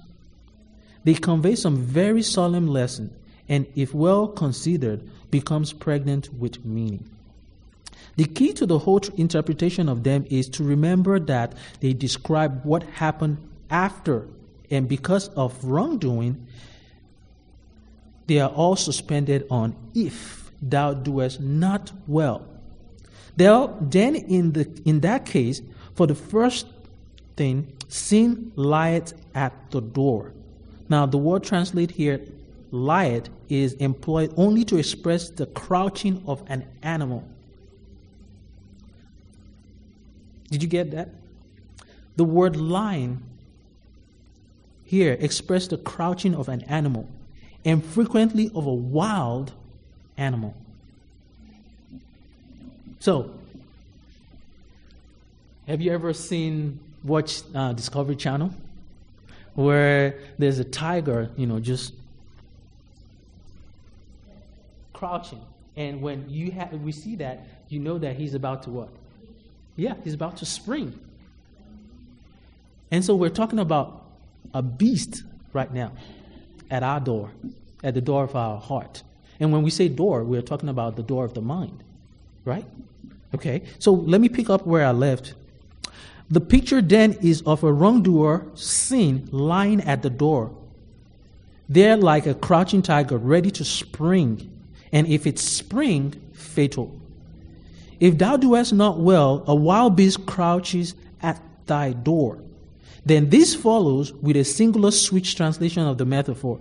they 1.06 1.14
convey 1.14 1.54
some 1.54 1.76
very 1.76 2.20
solemn 2.20 2.66
lesson, 2.66 3.14
and 3.48 3.64
if 3.76 3.94
well 3.94 4.26
considered, 4.26 5.08
becomes 5.30 5.72
pregnant 5.72 6.34
with 6.34 6.64
meaning. 6.64 7.08
The 8.16 8.24
key 8.24 8.52
to 8.54 8.66
the 8.66 8.80
whole 8.80 9.00
interpretation 9.16 9.88
of 9.88 10.02
them 10.02 10.26
is 10.30 10.48
to 10.48 10.64
remember 10.64 11.20
that 11.20 11.54
they 11.78 11.92
describe 11.92 12.64
what 12.64 12.82
happened 12.82 13.38
after, 13.70 14.26
and 14.68 14.88
because 14.88 15.28
of 15.28 15.64
wrongdoing, 15.64 16.44
they 18.26 18.40
are 18.40 18.50
all 18.50 18.74
suspended 18.74 19.46
on 19.48 19.76
if 19.94 20.50
thou 20.60 20.92
doest 20.92 21.40
not 21.40 21.92
well. 22.08 22.44
Then, 23.36 24.16
in, 24.16 24.54
the, 24.54 24.68
in 24.84 25.02
that 25.02 25.24
case, 25.24 25.62
for 25.94 26.08
the 26.08 26.16
first 26.16 26.66
thing, 27.36 27.72
sin 27.86 28.50
lieth 28.56 29.14
at 29.36 29.70
the 29.70 29.80
door. 29.80 30.32
Now, 30.88 31.06
the 31.06 31.18
word 31.18 31.42
translate 31.42 31.90
here, 31.90 32.20
lieth, 32.70 33.28
is 33.48 33.74
employed 33.74 34.32
only 34.36 34.64
to 34.66 34.76
express 34.76 35.30
the 35.30 35.46
crouching 35.46 36.22
of 36.26 36.42
an 36.46 36.64
animal. 36.82 37.24
Did 40.50 40.62
you 40.62 40.68
get 40.68 40.92
that? 40.92 41.10
The 42.16 42.24
word 42.24 42.56
lion 42.56 43.22
here 44.84 45.16
expressed 45.18 45.70
the 45.70 45.78
crouching 45.78 46.34
of 46.34 46.48
an 46.48 46.62
animal 46.62 47.08
and 47.64 47.84
frequently 47.84 48.50
of 48.54 48.66
a 48.66 48.72
wild 48.74 49.52
animal. 50.16 50.54
So, 53.00 53.34
have 55.66 55.80
you 55.80 55.92
ever 55.92 56.12
seen 56.12 56.78
watch 57.02 57.42
uh, 57.54 57.72
Discovery 57.72 58.16
Channel 58.16 58.52
where 59.56 60.20
there's 60.38 60.60
a 60.60 60.64
tiger, 60.64 61.30
you 61.36 61.46
know, 61.46 61.58
just 61.58 61.92
crouching, 64.92 65.40
and 65.76 66.00
when 66.00 66.30
you 66.30 66.50
have 66.52 66.72
we 66.72 66.92
see 66.92 67.16
that, 67.16 67.46
you 67.68 67.80
know 67.80 67.98
that 67.98 68.16
he's 68.16 68.34
about 68.34 68.62
to 68.62 68.70
what? 68.70 68.88
Yeah, 69.74 69.94
he's 70.04 70.14
about 70.14 70.36
to 70.38 70.46
spring. 70.46 70.98
And 72.90 73.04
so 73.04 73.16
we're 73.16 73.28
talking 73.28 73.58
about 73.58 74.06
a 74.54 74.62
beast 74.62 75.24
right 75.52 75.72
now. 75.72 75.92
at 76.70 76.82
our 76.82 77.00
door, 77.00 77.30
at 77.82 77.94
the 77.94 78.00
door 78.00 78.24
of 78.24 78.34
our 78.34 78.58
heart. 78.60 79.02
And 79.38 79.52
when 79.52 79.62
we 79.62 79.70
say 79.70 79.88
door, 79.88 80.24
we're 80.24 80.42
talking 80.42 80.68
about 80.68 80.96
the 80.96 81.02
door 81.02 81.24
of 81.24 81.34
the 81.34 81.40
mind, 81.40 81.82
right? 82.44 82.64
Okay, 83.34 83.62
so 83.78 83.92
let 83.92 84.20
me 84.20 84.28
pick 84.28 84.48
up 84.48 84.66
where 84.66 84.84
I 84.84 84.92
left. 84.92 85.34
The 86.30 86.40
picture 86.40 86.82
then 86.82 87.12
is 87.22 87.42
of 87.42 87.62
a 87.62 87.72
wrongdoer, 87.72 88.46
sin, 88.54 89.28
lying 89.30 89.80
at 89.82 90.02
the 90.02 90.10
door. 90.10 90.56
There, 91.68 91.96
like 91.96 92.26
a 92.26 92.34
crouching 92.34 92.82
tiger, 92.82 93.16
ready 93.16 93.50
to 93.52 93.64
spring, 93.64 94.50
and 94.92 95.06
if 95.06 95.26
it 95.26 95.38
spring, 95.38 96.14
fatal. 96.32 97.00
If 98.00 98.18
thou 98.18 98.36
doest 98.36 98.72
not 98.72 98.98
well, 98.98 99.44
a 99.46 99.54
wild 99.54 99.96
beast 99.96 100.26
crouches 100.26 100.94
at 101.22 101.40
thy 101.66 101.92
door. 101.92 102.38
Then 103.04 103.30
this 103.30 103.54
follows 103.54 104.12
with 104.12 104.36
a 104.36 104.44
singular 104.44 104.90
switch 104.90 105.36
translation 105.36 105.84
of 105.84 105.96
the 105.96 106.04
metaphor. 106.04 106.60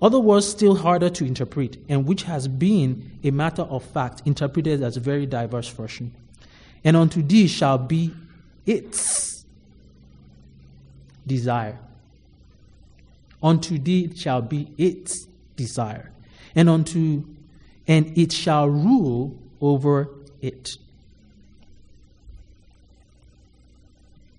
Other 0.00 0.18
words 0.18 0.46
still 0.46 0.74
harder 0.74 1.08
to 1.10 1.24
interpret, 1.24 1.78
and 1.88 2.06
which 2.06 2.24
has 2.24 2.46
been 2.46 3.10
a 3.24 3.30
matter 3.30 3.62
of 3.62 3.82
fact 3.82 4.22
interpreted 4.26 4.82
as 4.82 4.96
very 4.96 5.26
diverse 5.26 5.68
version. 5.68 6.14
And 6.84 6.96
unto 6.96 7.22
thee 7.22 7.46
shall 7.46 7.78
be 7.78 8.12
its 8.66 9.44
desire. 11.26 11.78
Unto 13.42 13.78
thee 13.78 14.14
shall 14.14 14.42
be 14.42 14.72
its 14.78 15.26
desire. 15.56 16.10
And 16.54 16.68
unto 16.68 17.24
and 17.88 18.16
it 18.16 18.32
shall 18.32 18.68
rule 18.68 19.36
over 19.60 20.08
it. 20.40 20.76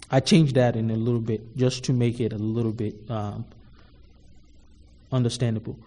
I 0.09 0.19
changed 0.19 0.55
that 0.55 0.75
in 0.75 0.91
a 0.91 0.95
little 0.95 1.19
bit 1.19 1.57
just 1.57 1.83
to 1.85 1.93
make 1.93 2.19
it 2.19 2.33
a 2.33 2.37
little 2.37 2.71
bit 2.71 2.95
um, 3.09 3.45
understandable. 5.11 5.77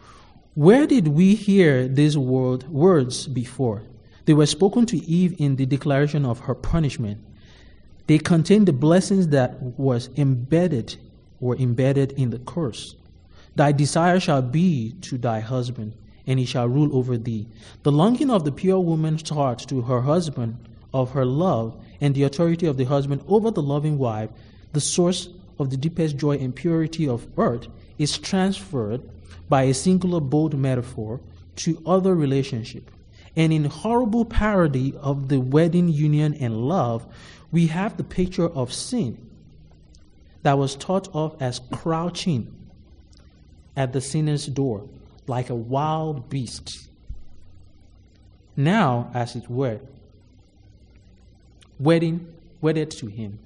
Where 0.55 0.87
did 0.87 1.09
we 1.09 1.35
hear 1.35 1.87
these 1.87 2.17
word, 2.17 2.65
words 2.65 3.27
before? 3.29 3.83
They 4.25 4.35
were 4.35 4.47
spoken 4.47 4.87
to 4.87 4.97
Eve 4.97 5.37
in 5.39 5.57
the 5.57 5.67
declaration 5.67 6.25
of 6.25 6.41
her 6.41 6.55
punishment. 6.55 7.21
They 8.07 8.19
contain 8.19 8.65
the 8.65 8.73
blessings 8.73 9.29
that 9.29 9.61
was 9.61 10.11
embedded 10.17 10.97
were 11.41 11.57
embedded 11.57 12.13
in 12.13 12.31
the 12.31 12.39
curse. 12.39 12.97
Thy 13.57 13.73
desire 13.73 14.21
shall 14.21 14.43
be 14.43 14.93
to 15.03 15.19
thy 15.19 15.41
husband, 15.41 15.95
and 16.27 16.39
he 16.39 16.45
shall 16.45 16.69
rule 16.69 16.97
over 16.97 17.17
thee. 17.17 17.49
The 17.83 17.93
longing 17.93 18.31
of 18.31 18.45
the 18.45 18.53
pure 18.53 18.81
woman's 18.81 19.29
heart 19.29 19.61
to 19.69 19.83
her 19.83 20.01
husband, 20.01 20.57
of 20.93 21.11
her 21.13 21.25
love, 21.25 21.77
and 22.01 22.15
the 22.15 22.25
authority 22.25 22.67
of 22.67 22.77
the 22.77 22.85
husband 22.85 23.23
over 23.29 23.51
the 23.51 23.63
loving 23.63 23.99
wife, 23.99 24.31
the 24.73 24.81
source 24.81 25.29
of 25.59 25.71
the 25.71 25.77
deepest 25.77 26.17
joy 26.17 26.37
and 26.37 26.55
purity 26.55 27.09
of 27.09 27.27
earth, 27.39 27.69
is 27.99 28.19
transferred 28.19 29.03
by 29.49 29.63
a 29.63 29.75
singular 29.75 30.21
bold 30.21 30.59
metaphor 30.59 31.21
to 31.57 31.83
other 31.87 32.15
relationship. 32.15 32.91
And 33.37 33.53
in 33.53 33.65
horrible 33.65 34.25
parody 34.25 34.95
of 35.01 35.29
the 35.29 35.41
wedding 35.41 35.89
union 35.89 36.35
and 36.35 36.69
love, 36.69 37.07
we 37.53 37.69
have 37.69 37.97
the 37.97 38.05
picture 38.05 38.49
of 38.49 38.73
sin 38.73 39.19
that 40.43 40.59
was 40.59 40.77
thought 40.77 41.09
of 41.15 41.37
as 41.41 41.61
crouching 41.73 42.53
at 43.77 43.93
the 43.93 44.01
sinner's 44.01 44.47
door 44.47 44.89
like 45.27 45.51
a 45.51 45.55
wild 45.55 46.29
beast. 46.29 46.89
Now, 48.57 49.11
as 49.13 49.37
it 49.37 49.51
were, 49.51 49.81
wedding, 51.79 52.33
wedded 52.61 52.91
to 52.93 53.07
him. 53.07 53.39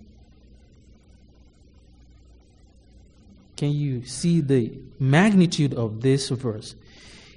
Can 3.56 3.72
you 3.72 4.06
see 4.06 4.40
the 4.40 4.72
magnitude 4.98 5.74
of 5.74 6.00
this 6.00 6.30
verse? 6.30 6.74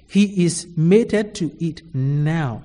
He 0.06 0.44
is 0.44 0.66
mated 0.74 1.34
to 1.34 1.54
it 1.60 1.82
now, 1.94 2.62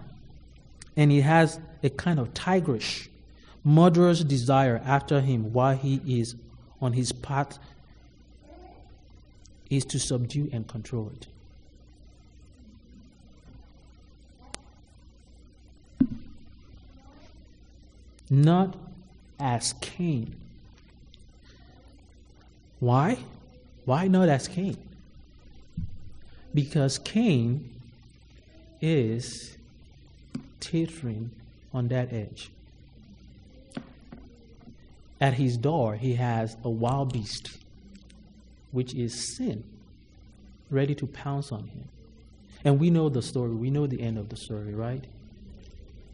and 0.96 1.12
he 1.12 1.20
has 1.22 1.60
a 1.84 1.90
kind 1.90 2.20
of 2.20 2.34
tigerish, 2.34 3.09
murderous 3.64 4.24
desire 4.24 4.82
after 4.86 5.22
him 5.22 5.54
while 5.54 5.76
he 5.76 6.02
is 6.08 6.36
on 6.82 6.94
his 6.94 7.12
path 7.12 7.60
is 9.70 9.86
to 9.86 10.00
subdue 10.00 10.50
and 10.52 10.68
control 10.68 11.12
it. 11.16 11.28
not 18.30 18.76
as 19.40 19.74
Cain. 19.82 20.36
Why? 22.80 23.18
Why 23.86 24.08
not 24.08 24.30
as 24.30 24.48
Cain? 24.48 24.78
Because 26.54 27.00
Cain 27.00 27.70
is 28.82 29.58
teetering 30.60 31.32
on 31.74 31.88
that 31.90 32.14
edge. 32.14 32.52
At 35.22 35.34
his 35.34 35.58
door, 35.58 35.96
he 35.96 36.16
has 36.16 36.56
a 36.64 36.70
wild 36.70 37.14
beast, 37.14 37.58
which 38.72 38.94
is 38.94 39.36
sin, 39.36 39.64
ready 40.70 40.96
to 40.96 41.08
pounce 41.08 41.52
on 41.52 41.68
him. 41.68 41.90
And 42.64 42.80
we 42.80 42.90
know 42.90 43.10
the 43.10 43.22
story. 43.22 43.52
We 43.52 43.70
know 43.70 43.88
the 43.88 44.02
end 44.02 44.18
of 44.18 44.30
the 44.30 44.38
story, 44.38 44.74
right? 44.74 45.04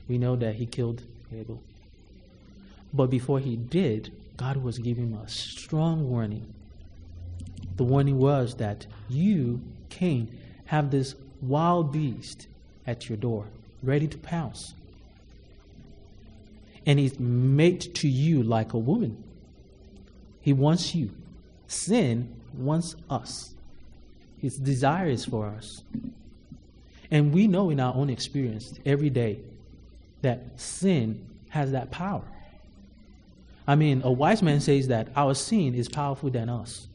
We 0.08 0.18
know 0.18 0.36
that 0.36 0.56
he 0.56 0.66
killed 0.66 1.04
Abel. 1.34 1.62
But 2.94 3.08
before 3.08 3.40
he 3.40 3.56
did, 3.56 4.12
God 4.38 4.58
was 4.58 4.80
giving 4.80 5.12
him 5.12 5.20
a 5.20 5.28
strong 5.28 6.10
warning. 6.10 6.54
The 7.78 7.84
warning 7.84 8.18
was 8.18 8.56
that 8.56 8.86
you, 9.10 9.62
Cain, 9.90 10.38
have 10.66 10.92
this 10.92 11.16
wild 11.42 11.92
beast 11.92 12.48
at 12.88 13.10
your 13.10 13.18
door, 13.18 13.48
ready 13.84 14.08
to 14.08 14.18
pounce. 14.18 14.74
And 16.86 17.00
he's 17.00 17.20
made 17.20 17.96
to 17.96 18.08
you 18.08 18.44
like 18.44 18.74
a 18.74 18.78
woman. 18.78 19.24
He 20.42 20.54
wants 20.54 20.94
you. 20.94 21.12
Sin 21.68 22.36
wants 22.54 22.96
us. 23.10 23.54
His 24.38 24.58
desire 24.58 25.08
is 25.08 25.26
for 25.26 25.48
us. 25.48 25.82
And 27.10 27.34
we 27.34 27.48
know 27.48 27.70
in 27.70 27.80
our 27.80 27.94
own 27.96 28.10
experience 28.10 28.74
every 28.86 29.10
day 29.10 29.40
that 30.22 30.60
sin 30.60 31.26
has 31.50 31.72
that 31.72 31.92
power. 31.92 32.24
I 33.68 33.76
mean, 33.76 34.02
a 34.04 34.12
wise 34.12 34.44
man 34.44 34.60
says 34.62 34.90
that 34.90 35.10
our 35.16 35.34
sin 35.34 35.74
is 35.74 35.90
powerful 35.90 36.30
than 36.30 36.50
us. 36.50 36.88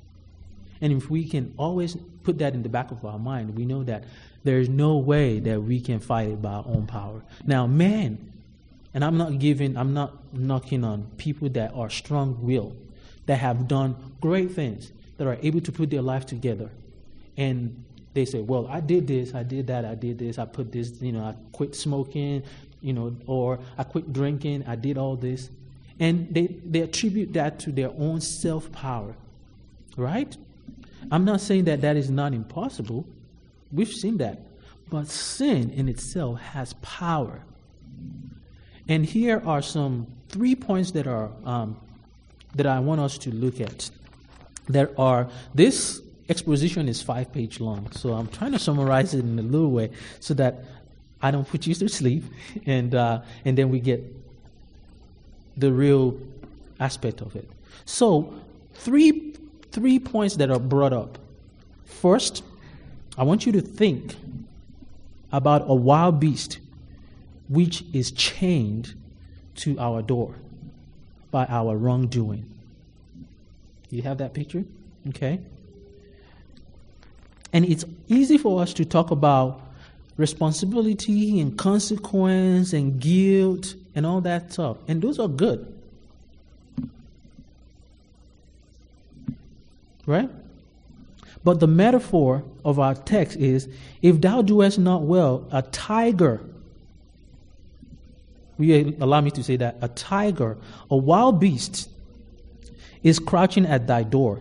And 0.80 0.92
if 0.92 1.10
we 1.10 1.28
can 1.28 1.52
always 1.56 1.96
put 2.22 2.38
that 2.38 2.54
in 2.54 2.62
the 2.62 2.68
back 2.68 2.90
of 2.90 3.04
our 3.04 3.18
mind, 3.18 3.56
we 3.56 3.64
know 3.64 3.82
that 3.84 4.04
there's 4.44 4.68
no 4.68 4.96
way 4.96 5.40
that 5.40 5.62
we 5.62 5.80
can 5.80 5.98
fight 5.98 6.28
it 6.28 6.40
by 6.40 6.52
our 6.52 6.64
own 6.66 6.86
power. 6.86 7.22
Now, 7.44 7.66
man, 7.66 8.32
and 8.92 9.04
I'm 9.04 9.16
not 9.16 9.38
giving, 9.38 9.76
I'm 9.76 9.94
not 9.94 10.34
knocking 10.34 10.84
on 10.84 11.10
people 11.16 11.48
that 11.50 11.72
are 11.74 11.90
strong 11.90 12.38
willed, 12.42 12.76
that 13.26 13.36
have 13.36 13.68
done 13.68 13.96
great 14.20 14.52
things, 14.52 14.90
that 15.16 15.26
are 15.26 15.38
able 15.42 15.60
to 15.60 15.72
put 15.72 15.90
their 15.90 16.02
life 16.02 16.26
together. 16.26 16.70
And 17.36 17.84
they 18.14 18.24
say, 18.24 18.40
well, 18.40 18.66
I 18.68 18.80
did 18.80 19.06
this, 19.06 19.34
I 19.34 19.44
did 19.44 19.68
that, 19.68 19.84
I 19.84 19.94
did 19.94 20.18
this, 20.18 20.38
I 20.38 20.44
put 20.44 20.72
this, 20.72 21.00
you 21.00 21.12
know, 21.12 21.22
I 21.22 21.34
quit 21.52 21.76
smoking, 21.76 22.42
you 22.80 22.92
know, 22.92 23.14
or 23.26 23.60
I 23.78 23.84
quit 23.84 24.12
drinking, 24.12 24.64
I 24.66 24.74
did 24.74 24.98
all 24.98 25.14
this. 25.14 25.50
And 26.00 26.34
they, 26.34 26.46
they 26.46 26.80
attribute 26.80 27.34
that 27.34 27.60
to 27.60 27.72
their 27.72 27.90
own 27.90 28.20
self 28.20 28.72
power. 28.72 29.14
Right? 29.96 30.36
I'm 31.10 31.24
not 31.24 31.40
saying 31.40 31.64
that 31.64 31.82
that 31.82 31.96
is 31.96 32.10
not 32.10 32.32
impossible. 32.32 33.06
We've 33.70 33.88
seen 33.88 34.18
that. 34.18 34.40
But 34.88 35.08
sin 35.08 35.70
in 35.70 35.88
itself 35.88 36.40
has 36.40 36.72
power. 36.82 37.42
And 38.90 39.06
here 39.06 39.40
are 39.46 39.62
some 39.62 40.08
three 40.30 40.56
points 40.56 40.90
that 40.90 41.06
are 41.06 41.30
um, 41.44 41.76
that 42.56 42.66
I 42.66 42.80
want 42.80 43.00
us 43.00 43.18
to 43.18 43.30
look 43.30 43.60
at. 43.60 43.88
There 44.68 44.90
are 44.98 45.28
this 45.54 46.02
exposition 46.28 46.88
is 46.88 47.00
five 47.00 47.32
page 47.32 47.60
long, 47.60 47.92
so 47.92 48.14
I'm 48.14 48.26
trying 48.26 48.50
to 48.50 48.58
summarize 48.58 49.14
it 49.14 49.20
in 49.20 49.38
a 49.38 49.42
little 49.42 49.70
way 49.70 49.90
so 50.18 50.34
that 50.34 50.64
I 51.22 51.30
don't 51.30 51.48
put 51.48 51.68
you 51.68 51.74
to 51.76 51.88
sleep, 51.88 52.24
and 52.66 52.92
uh, 52.92 53.22
and 53.44 53.56
then 53.56 53.70
we 53.70 53.78
get 53.78 54.02
the 55.56 55.70
real 55.70 56.18
aspect 56.80 57.20
of 57.20 57.36
it. 57.36 57.48
So, 57.84 58.34
three, 58.74 59.36
three 59.70 60.00
points 60.00 60.34
that 60.36 60.50
are 60.50 60.58
brought 60.58 60.92
up. 60.92 61.16
First, 61.84 62.42
I 63.16 63.22
want 63.22 63.46
you 63.46 63.52
to 63.52 63.60
think 63.60 64.16
about 65.30 65.62
a 65.68 65.74
wild 65.74 66.18
beast 66.18 66.58
which 67.50 67.84
is 67.92 68.12
chained 68.12 68.94
to 69.56 69.78
our 69.78 70.00
door 70.00 70.34
by 71.30 71.44
our 71.46 71.76
wrongdoing. 71.76 72.48
Do 73.90 73.96
you 73.96 74.02
have 74.02 74.18
that 74.18 74.32
picture? 74.32 74.64
Okay. 75.08 75.40
And 77.52 77.64
it's 77.64 77.84
easy 78.08 78.38
for 78.38 78.62
us 78.62 78.72
to 78.74 78.84
talk 78.84 79.10
about 79.10 79.60
responsibility 80.16 81.40
and 81.40 81.58
consequence 81.58 82.72
and 82.72 83.00
guilt 83.00 83.74
and 83.96 84.06
all 84.06 84.20
that 84.20 84.52
stuff. 84.52 84.76
And 84.86 85.02
those 85.02 85.18
are 85.18 85.26
good. 85.26 85.74
Right? 90.06 90.30
But 91.42 91.58
the 91.58 91.66
metaphor 91.66 92.44
of 92.64 92.78
our 92.78 92.94
text 92.94 93.38
is 93.38 93.68
if 94.02 94.20
thou 94.20 94.42
doest 94.42 94.78
not 94.78 95.02
well, 95.02 95.48
a 95.50 95.62
tiger, 95.62 96.40
we 98.60 98.94
allow 99.00 99.20
me 99.20 99.30
to 99.32 99.42
say 99.42 99.56
that, 99.56 99.78
a 99.80 99.88
tiger, 99.88 100.58
a 100.90 100.96
wild 100.96 101.40
beast, 101.40 101.88
is 103.02 103.18
crouching 103.18 103.66
at 103.66 103.86
thy 103.86 104.02
door. 104.02 104.40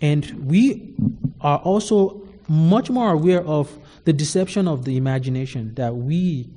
And 0.00 0.46
we 0.46 0.94
are 1.40 1.58
also 1.58 2.22
much 2.46 2.90
more 2.90 3.10
aware 3.10 3.42
of 3.42 3.76
the 4.04 4.12
deception 4.12 4.68
of 4.68 4.84
the 4.84 4.96
imagination 4.96 5.74
that 5.74 5.96
we, 5.96 6.48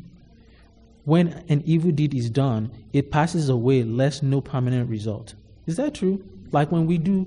when 1.06 1.44
an 1.48 1.64
evil 1.66 1.92
deed 1.92 2.14
is 2.14 2.30
done, 2.30 2.70
it 2.92 3.10
passes 3.10 3.48
away, 3.48 3.84
less 3.84 4.22
no 4.22 4.42
permanent 4.42 4.90
result. 4.90 5.34
Is 5.66 5.78
that 5.78 5.96
true? 5.96 6.22
Like 6.52 6.72
when 6.72 6.86
we 6.86 6.98
do 6.98 7.26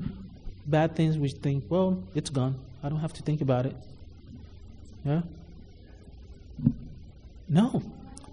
bad 0.67 0.95
things, 0.95 1.17
we 1.17 1.31
think, 1.31 1.65
well, 1.71 2.03
it's 2.15 2.31
gone. 2.31 2.57
I 2.85 2.91
don't 2.91 3.01
have 3.01 3.15
to 3.15 3.23
think 3.23 3.41
about 3.41 3.65
it. 3.65 3.77
Yeah? 5.05 5.23
No. 7.53 7.83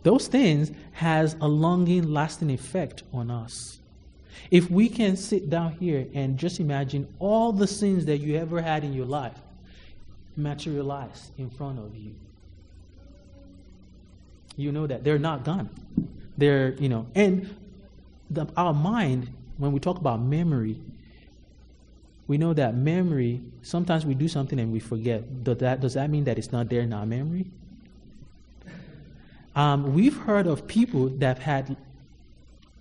Those 0.03 0.27
things 0.27 0.71
has 0.93 1.36
a 1.41 1.47
longing, 1.47 2.13
lasting 2.13 2.49
effect 2.49 3.03
on 3.13 3.29
us. 3.29 3.79
If 4.49 4.71
we 4.71 4.88
can 4.88 5.17
sit 5.17 5.49
down 5.49 5.73
here 5.73 6.08
and 6.13 6.38
just 6.38 6.62
imagine 6.62 7.05
all 7.19 7.51
the 7.51 7.67
sins 7.67 8.05
that 8.05 8.19
you 8.19 8.38
ever 8.38 8.62
had 8.62 8.86
in 8.86 8.93
your 8.93 9.05
life 9.05 9.38
materialize 10.38 11.32
in 11.38 11.49
front 11.49 11.79
of 11.79 11.93
you, 11.95 12.15
you 14.55 14.71
know 14.71 14.88
that 14.88 15.03
they're 15.03 15.19
not 15.19 15.43
gone. 15.43 15.69
They're, 16.38 16.71
you 16.75 16.88
know, 16.88 17.05
and 17.13 17.53
the, 18.32 18.47
our 18.55 18.73
mind, 18.73 19.29
when 19.58 19.73
we 19.73 19.82
talk 19.82 19.97
about 19.97 20.21
memory, 20.21 20.79
we 22.27 22.38
know 22.38 22.53
that 22.53 22.73
memory, 22.73 23.41
sometimes 23.63 24.05
we 24.05 24.13
do 24.13 24.29
something 24.29 24.60
and 24.60 24.71
we 24.71 24.79
forget. 24.79 25.43
Does 25.43 25.58
that, 25.58 25.82
does 25.82 25.95
that 25.95 26.10
mean 26.10 26.23
that 26.23 26.38
it's 26.38 26.53
not 26.53 26.69
there 26.69 26.82
in 26.82 26.93
our 26.93 27.05
memory? 27.05 27.51
Um, 29.55 29.93
we've 29.93 30.17
heard 30.17 30.47
of 30.47 30.67
people 30.67 31.07
that 31.09 31.38
have 31.39 31.39
had 31.39 31.77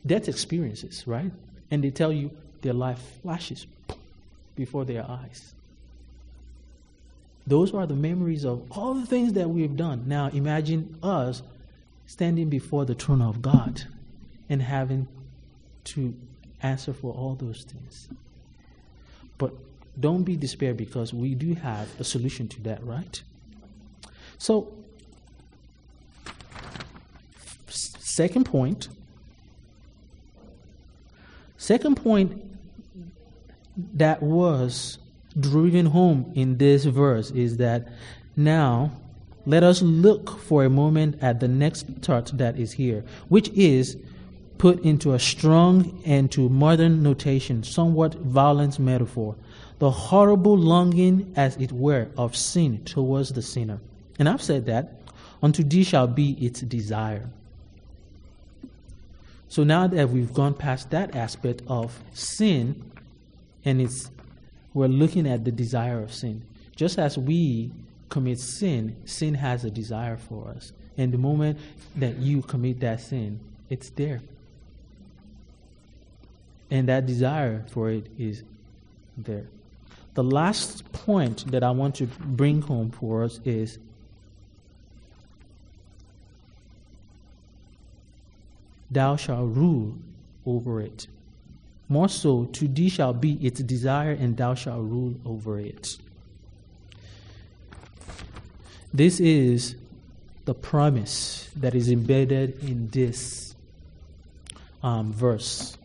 death 0.07 0.29
experiences, 0.29 1.07
right? 1.07 1.31
And 1.71 1.83
they 1.83 1.91
tell 1.91 2.13
you 2.13 2.31
their 2.63 2.73
life 2.73 3.01
flashes 3.23 3.67
before 4.55 4.85
their 4.85 5.09
eyes. 5.09 5.55
Those 7.47 7.73
are 7.73 7.87
the 7.87 7.97
memories 7.97 8.45
of 8.45 8.71
all 8.71 8.95
the 8.95 9.07
things 9.07 9.33
that 9.33 9.49
we've 9.49 9.77
done. 9.77 10.05
Now 10.07 10.29
imagine 10.29 10.99
us 11.03 11.43
standing 12.07 12.49
before 12.49 12.85
the 12.85 12.95
throne 12.95 13.23
of 13.23 13.41
God 13.41 13.85
and 14.49 14.61
having 14.61 15.09
to 15.85 16.15
answer 16.63 16.93
for 16.93 17.13
all 17.13 17.35
those 17.35 17.65
things. 17.65 18.09
But 19.39 19.55
don't 19.99 20.25
be 20.25 20.37
despair 20.37 20.75
because 20.75 21.15
we 21.15 21.35
do 21.35 21.55
have 21.55 21.89
a 22.01 22.05
solution 22.05 22.49
to 22.49 22.61
that, 22.63 22.85
right? 22.85 23.23
So, 24.39 24.73
second 28.19 28.45
point. 28.45 28.89
Second 31.57 31.95
point 31.97 32.31
that 33.95 34.21
was 34.21 34.99
driven 35.39 35.87
home 35.87 36.33
in 36.35 36.59
this 36.59 36.85
verse 36.85 37.31
is 37.31 37.59
that 37.59 37.87
now 38.35 38.91
let 39.47 39.63
us 39.63 39.83
look 39.83 40.41
for 40.41 40.65
a 40.65 40.69
moment 40.69 41.23
at 41.23 41.39
the 41.39 41.47
next 41.47 41.87
thought 42.03 42.37
that 42.39 42.59
is 42.59 42.73
here, 42.73 43.05
which 43.29 43.51
is 43.51 43.97
put 44.59 44.81
into 44.81 45.15
a 45.15 45.21
strong 45.21 46.03
and 46.05 46.33
to 46.33 46.49
modern 46.49 47.05
notation, 47.05 47.63
somewhat 47.63 48.15
violent 48.15 48.81
metaphor, 48.81 49.37
the 49.79 49.93
horrible 49.93 50.59
longing, 50.59 51.33
as 51.37 51.57
it 51.59 51.71
were, 51.71 52.09
of 52.17 52.35
sin 52.35 52.85
towards 52.85 53.33
the 53.33 53.43
sinner. 53.43 53.79
And 54.19 54.29
I've 54.29 54.43
said 54.43 54.67
that, 54.67 55.03
unto 55.41 55.63
thee 55.63 55.85
shall 55.85 56.09
be 56.09 56.33
its 56.45 56.63
desire. 56.63 57.31
So 59.49 59.65
now 59.65 59.87
that 59.87 60.11
we've 60.11 60.33
gone 60.33 60.55
past 60.55 60.91
that 60.91 61.17
aspect 61.17 61.63
of 61.69 62.03
sin, 62.13 62.91
and 63.65 63.81
it's 63.81 64.11
we're 64.75 64.87
looking 64.87 65.27
at 65.27 65.45
the 65.45 65.51
desire 65.51 66.01
of 66.01 66.13
sin. 66.13 66.45
Just 66.77 66.99
as 66.99 67.19
we 67.19 67.73
commit 68.09 68.39
sin, 68.39 68.97
sin 69.05 69.35
has 69.35 69.65
a 69.65 69.71
desire 69.71 70.17
for 70.17 70.49
us. 70.49 70.73
And 70.97 71.13
the 71.13 71.19
moment 71.19 71.59
that 71.97 72.17
you 72.19 72.43
commit 72.43 72.81
that 72.81 73.01
sin, 73.01 73.41
it's 73.71 73.91
there. 73.91 74.21
And 76.71 76.89
that 76.89 77.07
desire 77.07 77.65
for 77.71 77.91
it 77.91 78.07
is 78.19 78.43
there. 79.17 79.47
The 80.15 80.25
last 80.25 80.91
point 80.93 81.51
that 81.51 81.63
I 81.63 81.71
want 81.71 81.95
to 81.97 82.07
bring 82.07 82.61
home 82.61 82.91
for 82.91 83.25
us 83.25 83.41
is 83.45 83.79
thou 88.91 89.17
shalt 89.17 89.55
rule 89.55 89.97
over 90.47 90.81
it. 90.81 91.07
More 91.89 92.09
so, 92.09 92.45
to 92.47 92.69
thee 92.69 92.89
shall 92.89 93.13
be 93.13 93.35
its 93.45 93.61
desire, 93.61 94.13
and 94.13 94.37
thou 94.37 94.55
shalt 94.55 94.83
rule 94.83 95.15
over 95.25 95.59
it. 95.59 95.97
This 98.93 99.21
is 99.21 99.77
the 100.45 100.55
promise 100.55 101.51
that 101.57 101.75
is 101.75 101.91
embedded 101.91 102.63
in 102.63 102.89
this 102.89 103.55
um, 104.83 105.13
verse 105.13 105.79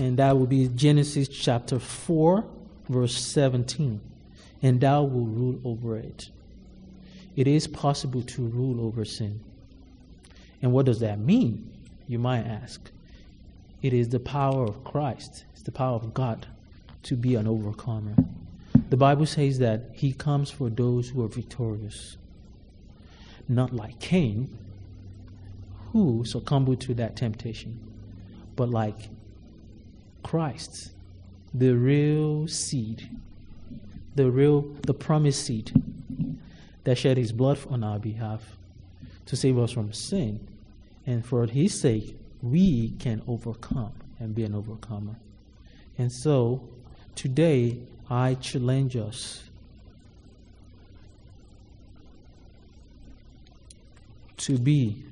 and 0.00 0.16
that 0.18 0.36
will 0.38 0.46
be 0.46 0.68
Genesis 0.68 1.28
chapter 1.28 1.78
4, 1.78 2.44
verse 2.88 3.14
17. 3.14 4.00
And 4.62 4.80
thou 4.80 5.02
will 5.02 5.26
rule 5.26 5.60
over 5.64 5.96
it. 5.98 6.30
It 7.36 7.46
is 7.46 7.66
possible 7.66 8.22
to 8.22 8.42
rule 8.42 8.86
over 8.86 9.04
sin. 9.04 9.40
And 10.62 10.72
what 10.72 10.86
does 10.86 11.00
that 11.00 11.18
mean? 11.18 11.70
You 12.06 12.18
might 12.18 12.46
ask. 12.46 12.90
It 13.82 13.92
is 13.92 14.10
the 14.10 14.20
power 14.20 14.64
of 14.64 14.84
Christ, 14.84 15.44
it's 15.52 15.62
the 15.62 15.72
power 15.72 15.94
of 15.94 16.12
God 16.12 16.46
to 17.04 17.16
be 17.16 17.34
an 17.34 17.46
overcomer. 17.46 18.14
The 18.90 18.96
Bible 18.96 19.26
says 19.26 19.58
that 19.60 19.90
he 19.92 20.12
comes 20.12 20.50
for 20.50 20.68
those 20.68 21.08
who 21.08 21.24
are 21.24 21.28
victorious. 21.28 22.16
Not 23.48 23.74
like 23.74 23.98
Cain, 24.00 24.58
who 25.92 26.24
succumbed 26.24 26.80
to 26.82 26.94
that 26.94 27.16
temptation, 27.16 27.80
but 28.54 28.68
like 28.68 29.08
Christ, 30.22 30.92
the 31.54 31.72
real 31.74 32.46
seed, 32.46 33.08
the 34.14 34.30
real, 34.30 34.62
the 34.82 34.94
promised 34.94 35.46
seed 35.46 35.72
that 36.84 36.96
shed 36.98 37.16
his 37.16 37.32
blood 37.32 37.58
on 37.68 37.82
our 37.82 37.98
behalf 37.98 38.56
to 39.26 39.36
save 39.36 39.58
us 39.58 39.72
from 39.72 39.92
sin. 39.92 40.46
And 41.06 41.24
for 41.24 41.46
his 41.46 41.80
sake, 41.80 42.16
we 42.42 42.90
can 42.98 43.22
overcome 43.26 43.92
and 44.18 44.34
be 44.34 44.44
an 44.44 44.54
overcomer. 44.54 45.16
And 45.98 46.12
so, 46.12 46.68
today, 47.14 47.78
I 48.08 48.34
challenge 48.34 48.96
us 48.96 49.42
to 54.38 54.58
be 54.58 55.02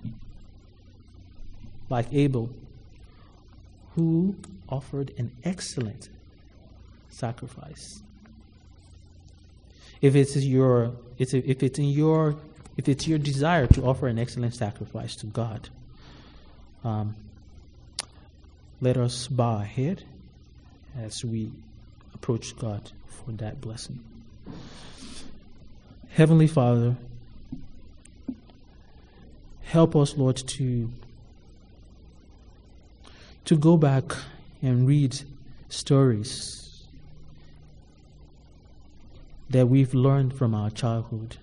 like 1.91 2.07
Abel, 2.13 2.51
who 3.95 4.37
offered 4.69 5.13
an 5.19 5.31
excellent 5.45 6.09
sacrifice. 7.09 8.03
If 10.01 10.15
it's 10.15 10.37
your, 10.37 10.93
if 11.19 11.35
it's 11.35 11.79
in 11.79 11.87
your, 11.87 12.37
if 12.77 12.89
it's 12.89 13.07
your 13.07 13.19
desire 13.19 13.67
to 13.69 13.83
offer 13.85 14.07
an 14.07 14.19
excellent 14.19 14.55
sacrifice 14.55 15.17
to 15.17 15.27
God, 15.27 15.69
um, 16.85 17.17
let 18.81 18.97
us 18.97 19.29
bow 19.29 19.57
our 19.57 19.65
head 19.65 20.05
as 20.97 21.25
we 21.25 21.51
approach 22.15 22.57
God 22.57 22.91
for 23.07 23.33
that 23.33 23.61
blessing. 23.61 24.01
Heavenly 26.11 26.47
Father, 26.47 26.97
help 29.63 29.95
us, 29.95 30.17
Lord, 30.17 30.37
to 30.37 30.91
to 33.45 33.57
go 33.57 33.77
back 33.77 34.05
and 34.61 34.87
read 34.87 35.19
stories 35.69 36.85
that 39.49 39.67
we've 39.67 39.95
learned 39.95 40.35
from 40.35 40.55
our 40.55 40.71
childhood 40.71 41.39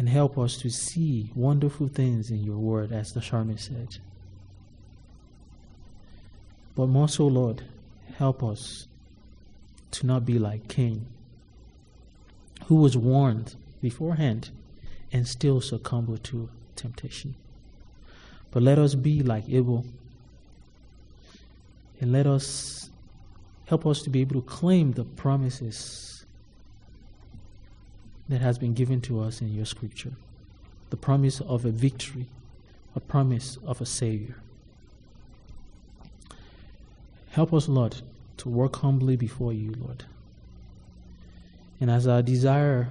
and 0.00 0.08
help 0.08 0.38
us 0.38 0.56
to 0.56 0.70
see 0.70 1.30
wonderful 1.34 1.86
things 1.86 2.30
in 2.30 2.42
your 2.42 2.56
word, 2.56 2.90
as 2.90 3.12
the 3.12 3.20
psalmist 3.20 3.66
said. 3.66 3.98
But 6.74 6.86
more 6.86 7.06
so, 7.06 7.26
Lord, 7.26 7.64
help 8.16 8.42
us 8.42 8.88
to 9.90 10.06
not 10.06 10.24
be 10.24 10.38
like 10.38 10.68
Cain, 10.68 11.04
who 12.64 12.76
was 12.76 12.96
warned 12.96 13.54
beforehand 13.82 14.48
and 15.12 15.28
still 15.28 15.60
succumbed 15.60 16.24
to 16.24 16.48
temptation. 16.76 17.34
But 18.52 18.62
let 18.62 18.78
us 18.78 18.94
be 18.94 19.22
like 19.22 19.50
Abel 19.50 19.84
And 22.00 22.10
let 22.10 22.26
us 22.26 22.88
help 23.66 23.86
us 23.86 24.00
to 24.00 24.08
be 24.08 24.22
able 24.22 24.40
to 24.40 24.46
claim 24.48 24.92
the 24.92 25.04
promises 25.04 26.19
that 28.30 28.40
has 28.40 28.58
been 28.58 28.72
given 28.72 29.00
to 29.02 29.20
us 29.20 29.40
in 29.40 29.52
your 29.52 29.66
scripture. 29.66 30.12
The 30.90 30.96
promise 30.96 31.40
of 31.40 31.64
a 31.64 31.70
victory, 31.70 32.26
a 32.94 33.00
promise 33.00 33.58
of 33.66 33.80
a 33.80 33.86
savior. 33.86 34.36
Help 37.30 37.52
us, 37.52 37.68
Lord, 37.68 38.00
to 38.38 38.48
work 38.48 38.76
humbly 38.76 39.16
before 39.16 39.52
you, 39.52 39.74
Lord. 39.78 40.04
And 41.80 41.90
as 41.90 42.06
our 42.06 42.22
desire 42.22 42.90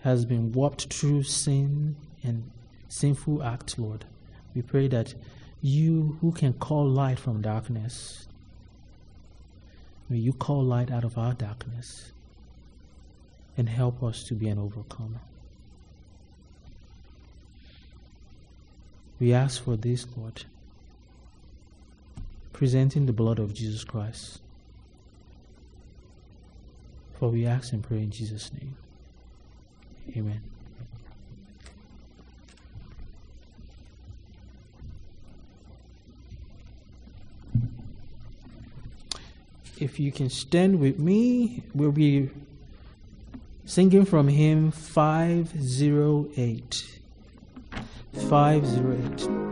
has 0.00 0.24
been 0.24 0.52
warped 0.52 0.92
through 0.92 1.22
sin 1.22 1.96
and 2.24 2.50
sinful 2.88 3.44
acts, 3.44 3.78
Lord, 3.78 4.04
we 4.54 4.62
pray 4.62 4.88
that 4.88 5.14
you 5.62 6.18
who 6.20 6.32
can 6.32 6.52
call 6.52 6.88
light 6.88 7.18
from 7.18 7.42
darkness, 7.42 8.26
may 10.08 10.18
you 10.18 10.32
call 10.32 10.64
light 10.64 10.90
out 10.90 11.04
of 11.04 11.16
our 11.16 11.34
darkness 11.34 12.12
and 13.56 13.68
help 13.68 14.02
us 14.02 14.24
to 14.24 14.34
be 14.34 14.48
an 14.48 14.58
overcomer. 14.58 15.20
We 19.18 19.32
ask 19.32 19.62
for 19.62 19.76
this, 19.76 20.06
Lord, 20.16 20.44
presenting 22.52 23.06
the 23.06 23.12
blood 23.12 23.38
of 23.38 23.54
Jesus 23.54 23.82
Christ. 23.82 24.40
For 27.18 27.30
we 27.30 27.46
ask 27.46 27.72
and 27.72 27.82
pray 27.82 27.98
in 27.98 28.10
Jesus' 28.10 28.52
name. 28.52 28.76
Amen. 30.16 30.42
If 39.78 40.00
you 40.00 40.12
can 40.12 40.30
stand 40.30 40.78
with 40.78 40.98
me, 40.98 41.62
we'll 41.74 41.92
be 41.92 42.30
singing 43.66 44.06
from 44.06 44.28
hymn 44.28 44.70
508. 44.70 47.00
508. 48.28 49.45